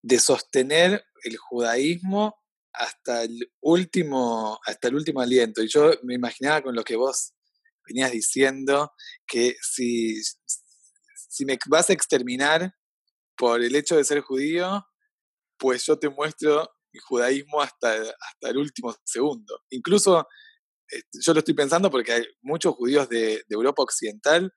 de 0.02 0.18
sostener 0.18 1.04
el 1.22 1.36
judaísmo 1.36 2.36
hasta 2.72 3.22
el 3.22 3.52
último, 3.60 4.60
hasta 4.66 4.88
el 4.88 4.96
último 4.96 5.20
aliento. 5.20 5.62
Y 5.62 5.68
yo 5.68 5.92
me 6.02 6.14
imaginaba 6.14 6.62
con 6.62 6.74
lo 6.74 6.84
que 6.84 6.96
vos 6.96 7.32
venías 7.86 8.12
diciendo, 8.12 8.92
que 9.26 9.56
si, 9.62 10.20
si 11.28 11.44
me 11.44 11.58
vas 11.68 11.90
a 11.90 11.92
exterminar 11.92 12.74
por 13.36 13.62
el 13.62 13.74
hecho 13.74 13.96
de 13.96 14.04
ser 14.04 14.20
judío, 14.20 14.84
pues 15.58 15.84
yo 15.86 15.98
te 15.98 16.08
muestro 16.08 16.68
mi 16.92 17.00
judaísmo 17.00 17.60
hasta, 17.60 17.92
hasta 17.92 18.48
el 18.48 18.58
último 18.58 18.94
segundo. 19.04 19.60
Incluso 19.70 20.26
yo 21.12 21.32
lo 21.32 21.38
estoy 21.38 21.54
pensando 21.54 21.90
porque 21.90 22.12
hay 22.12 22.24
muchos 22.42 22.74
judíos 22.74 23.08
de, 23.08 23.44
Europa 23.48 23.82
Occidental 23.82 24.52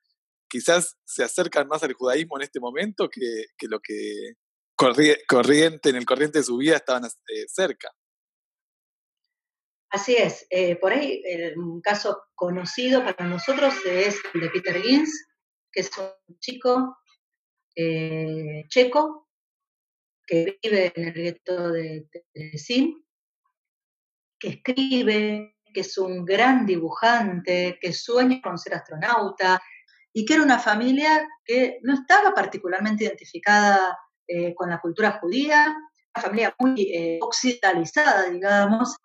quizás 0.48 0.96
se 1.04 1.22
acercan 1.22 1.68
más 1.68 1.82
al 1.82 1.92
judaísmo 1.92 2.36
en 2.38 2.42
este 2.42 2.58
momento 2.58 3.10
que, 3.10 3.46
lo 3.68 3.80
que 3.80 4.34
corriente, 4.76 5.90
en 5.90 5.96
el 5.96 6.06
corriente 6.06 6.38
de 6.38 6.44
su 6.44 6.56
vida 6.56 6.76
estaban 6.76 7.04
eh, 7.04 7.44
cerca. 7.48 7.90
Así 9.90 10.16
es, 10.16 10.46
eh, 10.50 10.76
por 10.76 10.92
ahí 10.92 11.22
un 11.56 11.80
caso 11.80 12.22
conocido 12.34 13.02
para 13.02 13.26
nosotros 13.26 13.74
es 13.86 14.20
el 14.34 14.42
de 14.42 14.50
Peter 14.50 14.82
Gins, 14.82 15.28
que 15.72 15.80
es 15.80 15.90
un 15.96 16.38
chico 16.40 16.98
eh, 17.74 18.64
checo 18.68 19.28
que 20.26 20.58
vive 20.62 20.92
en 20.94 21.08
el 21.08 21.14
gueto 21.14 21.70
de 21.70 22.08
Teresín, 22.34 23.06
que 24.38 24.48
escribe, 24.48 25.56
es 25.80 25.98
un 25.98 26.24
gran 26.24 26.66
dibujante, 26.66 27.78
que 27.80 27.92
sueña 27.92 28.40
con 28.42 28.58
ser 28.58 28.74
astronauta 28.74 29.60
y 30.12 30.24
que 30.24 30.34
era 30.34 30.42
una 30.42 30.58
familia 30.58 31.26
que 31.44 31.78
no 31.82 31.94
estaba 31.94 32.34
particularmente 32.34 33.04
identificada 33.04 33.98
eh, 34.26 34.54
con 34.54 34.70
la 34.70 34.80
cultura 34.80 35.18
judía, 35.20 35.76
una 36.14 36.22
familia 36.22 36.54
muy 36.58 36.82
eh, 36.82 37.18
occidentalizada, 37.20 38.28
digamos, 38.30 38.96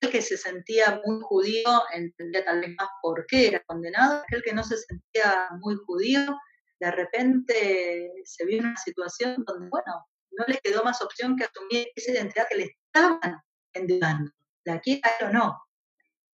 que 0.00 0.22
se 0.22 0.36
sentía 0.36 1.00
muy 1.04 1.20
judío 1.22 1.82
entendía 1.92 2.44
tal 2.44 2.60
vez 2.60 2.70
más 2.78 2.88
por 3.02 3.26
qué 3.26 3.48
era 3.48 3.62
condenado, 3.66 4.22
aquel 4.22 4.42
que 4.42 4.52
no 4.52 4.62
se 4.62 4.76
sentía 4.76 5.48
muy 5.60 5.74
judío, 5.86 6.38
de 6.78 6.90
repente 6.92 8.12
se 8.24 8.46
vio 8.46 8.58
en 8.58 8.66
una 8.66 8.76
situación 8.76 9.44
donde, 9.44 9.68
bueno, 9.68 10.06
no 10.30 10.44
le 10.46 10.58
quedó 10.62 10.84
más 10.84 11.02
opción 11.02 11.36
que 11.36 11.44
asumir 11.44 11.88
esa 11.96 12.12
identidad 12.12 12.46
que 12.48 12.56
le 12.56 12.64
estaban 12.64 13.42
endeudando, 13.72 14.30
de 14.64 14.72
aquí 14.72 15.00
a 15.02 15.26
o 15.26 15.30
no. 15.30 15.67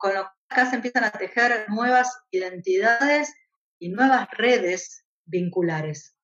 Con 0.03 0.15
lo 0.15 0.23
que 0.23 0.29
acá 0.49 0.69
se 0.69 0.75
empiezan 0.75 1.05
a 1.05 1.11
tejer 1.11 1.65
nuevas 1.69 2.13
identidades 2.29 3.33
y 3.79 3.87
nuevas 3.87 4.27
redes 4.31 5.05
vinculares 5.23 6.17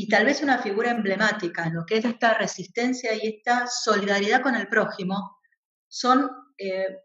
y 0.00 0.08
tal 0.08 0.26
vez 0.26 0.42
una 0.42 0.58
figura 0.58 0.90
emblemática 0.90 1.64
en 1.64 1.74
lo 1.74 1.84
que 1.84 1.96
es 1.96 2.04
esta 2.04 2.34
resistencia 2.34 3.14
y 3.14 3.26
esta 3.26 3.66
solidaridad 3.66 4.42
con 4.42 4.54
el 4.54 4.68
prójimo 4.68 5.40
son 5.88 6.30
eh, 6.58 6.98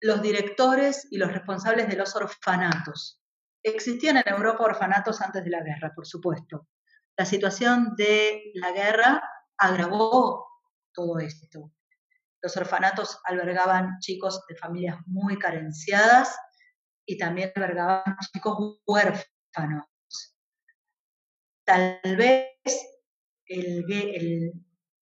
los 0.00 0.22
directores 0.22 1.06
y 1.10 1.18
los 1.18 1.30
responsables 1.30 1.86
de 1.86 1.96
los 1.96 2.16
orfanatos. 2.16 3.22
Existían 3.62 4.16
en 4.16 4.26
Europa 4.26 4.64
orfanatos 4.64 5.20
antes 5.20 5.44
de 5.44 5.50
la 5.50 5.62
guerra, 5.62 5.92
por 5.94 6.06
supuesto. 6.06 6.66
La 7.16 7.26
situación 7.26 7.94
de 7.96 8.50
la 8.54 8.72
guerra 8.72 9.22
agravó 9.58 10.48
todo 10.92 11.18
esto. 11.18 11.70
Los 12.42 12.56
orfanatos 12.56 13.18
albergaban 13.24 13.98
chicos 14.00 14.44
de 14.48 14.56
familias 14.56 14.96
muy 15.06 15.38
carenciadas 15.38 16.34
y 17.06 17.18
también 17.18 17.52
albergaban 17.54 18.16
chicos 18.32 18.78
huérfanos. 18.86 19.84
Tal 21.64 22.00
vez 22.16 22.48
el, 23.46 24.52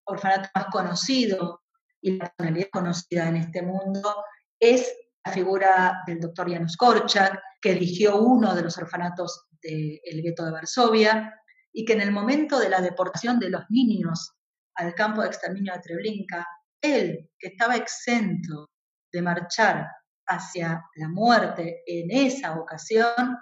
orfanato 0.04 0.48
más 0.54 0.66
conocido 0.72 1.62
y 2.00 2.16
la 2.16 2.32
personalidad 2.34 2.68
conocida 2.72 3.28
en 3.28 3.36
este 3.36 3.62
mundo 3.62 4.24
es 4.58 4.90
la 5.24 5.32
figura 5.32 6.02
del 6.06 6.20
doctor 6.20 6.50
Janusz 6.50 6.76
Korczak, 6.76 7.38
que 7.60 7.74
dirigió 7.74 8.16
uno 8.16 8.54
de 8.54 8.62
los 8.62 8.78
orfanatos 8.78 9.46
del 9.62 10.22
gueto 10.22 10.46
de 10.46 10.52
Varsovia, 10.52 11.34
y 11.72 11.84
que 11.84 11.92
en 11.92 12.00
el 12.00 12.10
momento 12.10 12.58
de 12.58 12.70
la 12.70 12.80
deportación 12.80 13.38
de 13.38 13.50
los 13.50 13.64
niños 13.68 14.34
al 14.76 14.94
campo 14.94 15.22
de 15.22 15.28
exterminio 15.28 15.74
de 15.74 15.80
Treblinka, 15.80 16.46
él, 16.82 17.30
que 17.38 17.48
estaba 17.48 17.76
exento 17.76 18.70
de 19.12 19.22
marchar 19.22 19.86
hacia 20.26 20.84
la 20.96 21.08
muerte 21.08 21.82
en 21.86 22.10
esa 22.10 22.58
ocasión, 22.58 23.38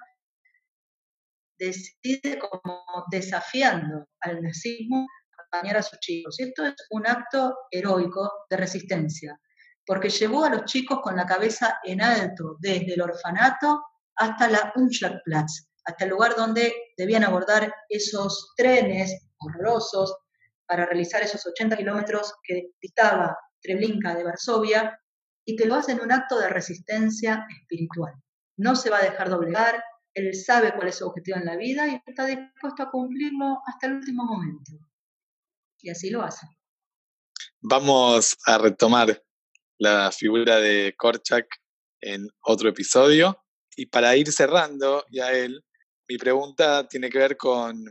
decide 1.58 2.38
como 2.38 2.84
desafiando 3.10 4.06
al 4.20 4.42
nazismo 4.42 5.06
acompañar 5.32 5.78
a 5.78 5.82
sus 5.82 5.98
chicos. 6.00 6.38
Y 6.38 6.44
esto 6.44 6.64
es 6.64 6.74
un 6.90 7.06
acto 7.06 7.56
heroico 7.70 8.30
de 8.50 8.56
resistencia, 8.56 9.38
porque 9.84 10.08
llevó 10.08 10.44
a 10.44 10.50
los 10.50 10.64
chicos 10.64 11.00
con 11.02 11.16
la 11.16 11.26
cabeza 11.26 11.78
en 11.84 12.02
alto, 12.02 12.56
desde 12.60 12.94
el 12.94 13.02
orfanato 13.02 13.82
hasta 14.16 14.48
la 14.48 14.72
Unschlagplatz, 14.74 15.68
hasta 15.84 16.04
el 16.04 16.10
lugar 16.10 16.34
donde 16.36 16.72
debían 16.96 17.24
abordar 17.24 17.72
esos 17.88 18.52
trenes 18.56 19.28
horrorosos 19.38 20.16
para 20.66 20.86
realizar 20.86 21.22
esos 21.22 21.46
80 21.46 21.76
kilómetros 21.76 22.34
que 22.42 22.70
distaba 22.80 23.36
Treblinka 23.60 24.14
de 24.14 24.24
Varsovia, 24.24 25.00
y 25.46 25.56
que 25.56 25.66
lo 25.66 25.76
hacen 25.76 26.00
un 26.00 26.12
acto 26.12 26.38
de 26.38 26.48
resistencia 26.48 27.46
espiritual. 27.48 28.12
No 28.58 28.74
se 28.74 28.90
va 28.90 28.98
a 28.98 29.04
dejar 29.04 29.30
doblegar, 29.30 29.82
él 30.12 30.34
sabe 30.34 30.74
cuál 30.74 30.88
es 30.88 30.96
su 30.96 31.06
objetivo 31.06 31.38
en 31.38 31.46
la 31.46 31.56
vida 31.56 31.86
y 31.86 32.00
está 32.04 32.26
dispuesto 32.26 32.82
a 32.82 32.90
cumplirlo 32.90 33.62
hasta 33.66 33.86
el 33.86 33.94
último 33.94 34.24
momento. 34.24 34.72
Y 35.78 35.90
así 35.90 36.10
lo 36.10 36.22
hace. 36.22 36.46
Vamos 37.60 38.36
a 38.44 38.58
retomar 38.58 39.22
la 39.78 40.10
figura 40.10 40.56
de 40.56 40.94
Korchak 40.96 41.46
en 42.00 42.28
otro 42.40 42.68
episodio. 42.68 43.44
Y 43.76 43.86
para 43.86 44.16
ir 44.16 44.32
cerrando, 44.32 45.04
ya 45.12 45.30
él, 45.32 45.64
mi 46.08 46.16
pregunta 46.16 46.88
tiene 46.88 47.08
que 47.08 47.18
ver 47.18 47.36
con, 47.36 47.84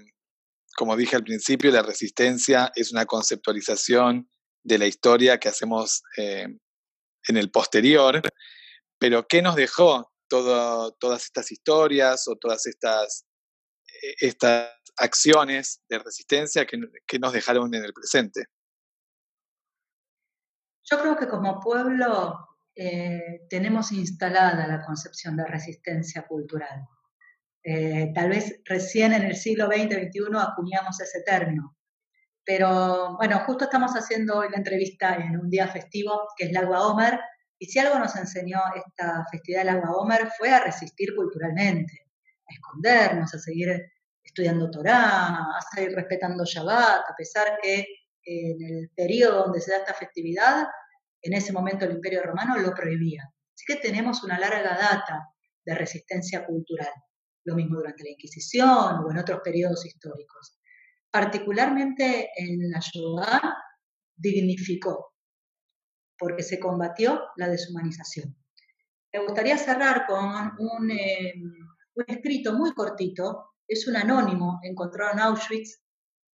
como 0.76 0.96
dije 0.96 1.16
al 1.16 1.24
principio, 1.24 1.72
la 1.72 1.82
resistencia 1.82 2.72
es 2.76 2.92
una 2.92 3.06
conceptualización 3.06 4.30
de 4.64 4.78
la 4.78 4.88
historia 4.88 5.40
que 5.40 5.50
hacemos 5.50 6.04
eh, 6.18 6.48
en 7.28 7.38
el 7.38 7.52
posterior, 7.52 8.22
pero 9.00 9.26
¿qué 9.28 9.42
nos 9.42 9.56
dejó 9.56 10.12
todas 10.28 11.24
estas 11.24 11.52
historias 11.52 12.28
o 12.28 12.36
todas 12.36 12.66
estas, 12.66 13.26
eh, 14.02 14.16
estas 14.20 14.70
acciones 14.98 15.82
de 15.90 16.00
resistencia 16.00 16.66
que, 16.66 17.20
nos 17.20 17.34
dejaron 17.34 17.74
en 17.74 17.84
el 17.84 17.94
presente. 17.94 18.46
Yo 20.84 21.00
creo 21.02 21.18
que 21.18 21.28
como 21.28 21.60
pueblo 21.60 22.60
eh, 22.76 23.46
tenemos 23.50 23.92
instalada 23.92 24.68
la 24.68 24.86
concepción 24.86 25.36
de 25.36 25.46
resistencia 25.46 26.28
cultural. 26.28 26.88
Eh, 27.68 28.12
tal 28.14 28.30
vez 28.30 28.62
recién 28.64 29.12
en 29.12 29.24
el 29.24 29.36
siglo 29.36 29.66
XX-XXI 29.66 30.22
acuñamos 30.40 31.02
ese 31.02 31.24
término. 31.24 31.76
Pero 32.44 33.18
bueno, 33.18 33.40
justo 33.48 33.64
estamos 33.64 33.94
haciendo 33.94 34.38
hoy 34.38 34.50
la 34.52 34.58
entrevista 34.58 35.16
en 35.16 35.40
un 35.40 35.50
día 35.50 35.68
festivo, 35.68 36.28
que 36.38 36.46
es 36.46 36.52
el 36.52 36.58
Agua 36.58 36.88
Omer, 36.88 37.20
y 37.58 37.66
si 37.66 37.80
algo 37.80 37.98
nos 37.98 38.16
enseñó 38.18 38.60
esta 38.76 39.26
festividad 39.32 39.62
del 39.62 39.78
Agua 39.78 39.98
Omer 39.98 40.30
fue 40.38 40.52
a 40.52 40.64
resistir 40.64 41.16
culturalmente, 41.16 42.06
a 42.48 42.54
escondernos, 42.54 43.34
a 43.34 43.40
seguir 43.40 43.84
estudiando 44.24 44.70
Torah, 44.70 45.58
a 45.58 45.60
seguir 45.74 45.96
respetando 45.96 46.46
Shabbat, 46.46 47.10
a 47.10 47.16
pesar 47.18 47.58
que 47.60 47.88
en 48.26 48.62
el 48.62 48.92
periodo 48.96 49.46
donde 49.46 49.62
se 49.62 49.72
da 49.72 49.78
esta 49.78 49.96
festividad, 49.96 50.68
en 51.20 51.34
ese 51.34 51.52
momento 51.52 51.86
el 51.86 51.94
Imperio 51.94 52.22
Romano 52.22 52.58
lo 52.60 52.76
prohibía. 52.76 53.24
Así 53.56 53.66
que 53.66 53.78
tenemos 53.78 54.24
una 54.24 54.38
larga 54.38 54.78
data 54.78 55.30
de 55.66 55.74
resistencia 55.74 56.46
cultural 56.46 56.94
lo 57.46 57.56
mismo 57.56 57.78
durante 57.78 58.04
la 58.04 58.12
Inquisición 58.12 59.00
o 59.04 59.12
en 59.12 59.18
otros 59.18 59.40
periodos 59.44 59.86
históricos. 59.86 60.60
Particularmente 61.12 62.30
en 62.36 62.70
la 62.70 62.80
Shoah 62.80 63.56
dignificó, 64.16 65.14
porque 66.18 66.44
se 66.44 66.60
combatió 66.60 67.22
la 67.38 67.48
deshumanización. 67.48 68.36
Me 69.14 69.24
gustaría 69.24 69.58
cerrar 69.58 70.06
con 70.08 70.52
un, 70.60 70.92
em, 70.92 71.54
un 71.96 72.06
escrito 72.08 72.54
muy 72.54 72.74
cortito, 72.74 73.54
es 73.68 73.88
un 73.88 73.96
anónimo 73.96 74.60
encontrado 74.64 75.14
en 75.14 75.20
Auschwitz, 75.20 75.82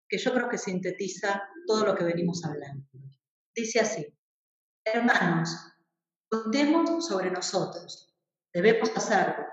que 0.09 0.19
yo 0.19 0.33
creo 0.33 0.49
que 0.49 0.59
sintetiza 0.59 1.43
todo 1.67 1.87
lo 1.87 1.95
que 1.95 2.05
venimos 2.05 2.45
hablando. 2.45 2.87
Dice 3.55 3.81
así, 3.81 4.07
hermanos, 4.85 5.51
contemos 6.29 7.07
sobre 7.07 7.31
nosotros, 7.31 8.17
debemos 8.53 8.91
hacerlo, 8.97 9.45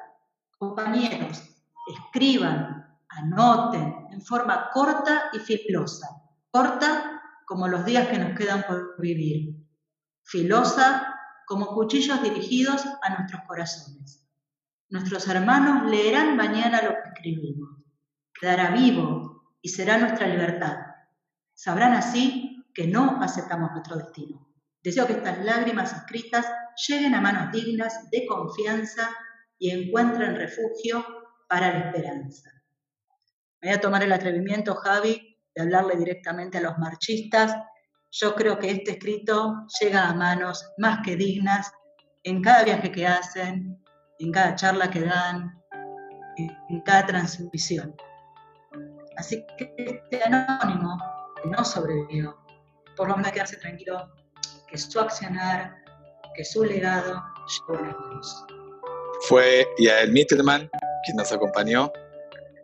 Compañeros, 0.58 1.44
escriban, 1.88 2.98
anoten 3.10 4.08
en 4.12 4.22
forma 4.22 4.70
corta 4.74 5.30
y 5.34 5.40
filosa. 5.40 6.08
Corta 6.50 7.22
como 7.46 7.68
los 7.68 7.86
días 7.86 8.08
que 8.08 8.18
nos 8.18 8.38
quedan 8.38 8.64
por 8.68 9.00
vivir. 9.00 9.56
Filosa 10.24 11.16
como 11.46 11.68
cuchillos 11.68 12.22
dirigidos 12.22 12.86
a 13.02 13.10
nuestros 13.16 13.42
corazones. 13.48 14.28
Nuestros 14.90 15.28
hermanos 15.28 15.90
leerán 15.90 16.36
mañana 16.36 16.82
lo 16.82 16.90
que 16.90 17.10
escribimos. 17.14 17.70
Quedará 18.34 18.72
vivo 18.72 19.56
y 19.62 19.70
será 19.70 19.98
nuestra 19.98 20.28
libertad. 20.28 20.78
Sabrán 21.54 21.94
así 21.94 22.66
que 22.74 22.88
no 22.88 23.22
aceptamos 23.22 23.72
nuestro 23.72 23.98
destino. 23.98 24.48
Deseo 24.84 25.08
que 25.08 25.14
estas 25.14 25.44
lágrimas 25.44 25.94
escritas 25.94 26.46
lleguen 26.88 27.16
a 27.16 27.22
manos 27.22 27.52
dignas 27.52 28.10
de 28.12 28.26
confianza 28.26 29.10
y 29.60 29.72
encuentren 29.72 30.36
refugio 30.36 31.06
para 31.50 31.72
la 31.72 31.80
esperanza. 31.90 32.52
Me 33.62 33.70
voy 33.70 33.78
a 33.78 33.82
tomar 33.82 34.04
el 34.04 34.14
atrevimiento, 34.14 34.76
Javi, 34.76 35.38
de 35.56 35.62
hablarle 35.62 35.96
directamente 35.96 36.60
a 36.60 36.62
los 36.62 36.78
marchistas. 36.78 37.56
Yo 38.12 38.36
creo 38.36 38.60
que 38.60 38.70
este 38.70 38.92
escrito 38.92 39.66
llega 39.82 40.08
a 40.08 40.14
manos 40.14 40.72
más 40.78 41.00
que 41.04 41.16
dignas 41.16 41.72
en 42.24 42.42
cada 42.42 42.64
viaje 42.64 42.92
que 42.92 43.08
hacen, 43.08 43.84
en 44.20 44.32
cada 44.32 44.56
charla 44.56 44.90
que 44.90 45.02
dan, 45.02 45.62
en 46.38 46.82
cada 46.82 47.06
transmisión. 47.06 47.96
Así 49.18 49.44
que 49.58 49.74
este 49.78 50.24
anónimo 50.24 50.98
que 51.42 51.50
no 51.50 51.66
sobrevivió, 51.66 52.38
por 52.96 53.10
lo 53.10 53.18
menos 53.18 53.32
quedarse 53.32 53.58
tranquilo 53.58 54.14
que 54.68 54.78
su 54.78 55.00
accionar, 55.00 55.76
que 56.36 56.46
su 56.46 56.64
legado 56.64 57.24
llegó 57.48 57.80
a 57.80 57.82
manos. 57.82 58.46
Fue 59.22 59.68
Yael 59.78 60.12
Mittelman 60.12 60.70
quien 61.06 61.18
nos 61.18 61.32
acompañó. 61.32 61.92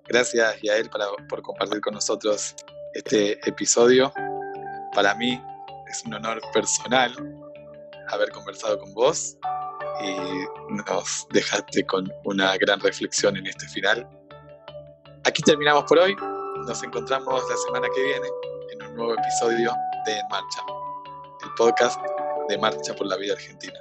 Gracias, 0.08 0.62
Yael, 0.62 0.90
por 1.30 1.42
compartir 1.42 1.82
con 1.82 1.94
nosotros 1.94 2.56
este 2.94 3.40
episodio. 3.48 4.14
Para 4.94 5.16
mí 5.16 5.42
es 5.90 6.04
un 6.06 6.14
honor 6.14 6.42
personal 6.54 7.14
haber 8.10 8.30
conversado 8.32 8.80
con 8.80 8.94
vos 8.94 9.38
y 10.04 10.74
nos 10.74 11.28
dejaste 11.32 11.86
con 11.86 12.12
una 12.26 12.56
gran 12.58 12.80
reflexión 12.80 13.38
en 13.38 13.48
este 13.48 13.68
final. 13.68 14.08
Aquí 15.26 15.42
terminamos 15.44 15.86
por 15.86 16.00
hoy. 16.00 16.16
Nos 16.68 16.84
encontramos 16.84 17.44
la 17.50 17.58
semana 17.58 17.88
que 17.94 18.04
viene 18.04 18.28
en 18.72 18.84
un 18.84 18.96
nuevo 18.96 19.14
episodio 19.14 19.74
de 20.06 20.14
En 20.14 20.28
Marcha, 20.30 20.62
el 21.44 21.54
podcast 21.56 22.00
de 22.50 22.58
Marcha 22.58 22.94
por 22.96 23.08
la 23.08 23.18
Vida 23.18 23.34
Argentina. 23.34 23.80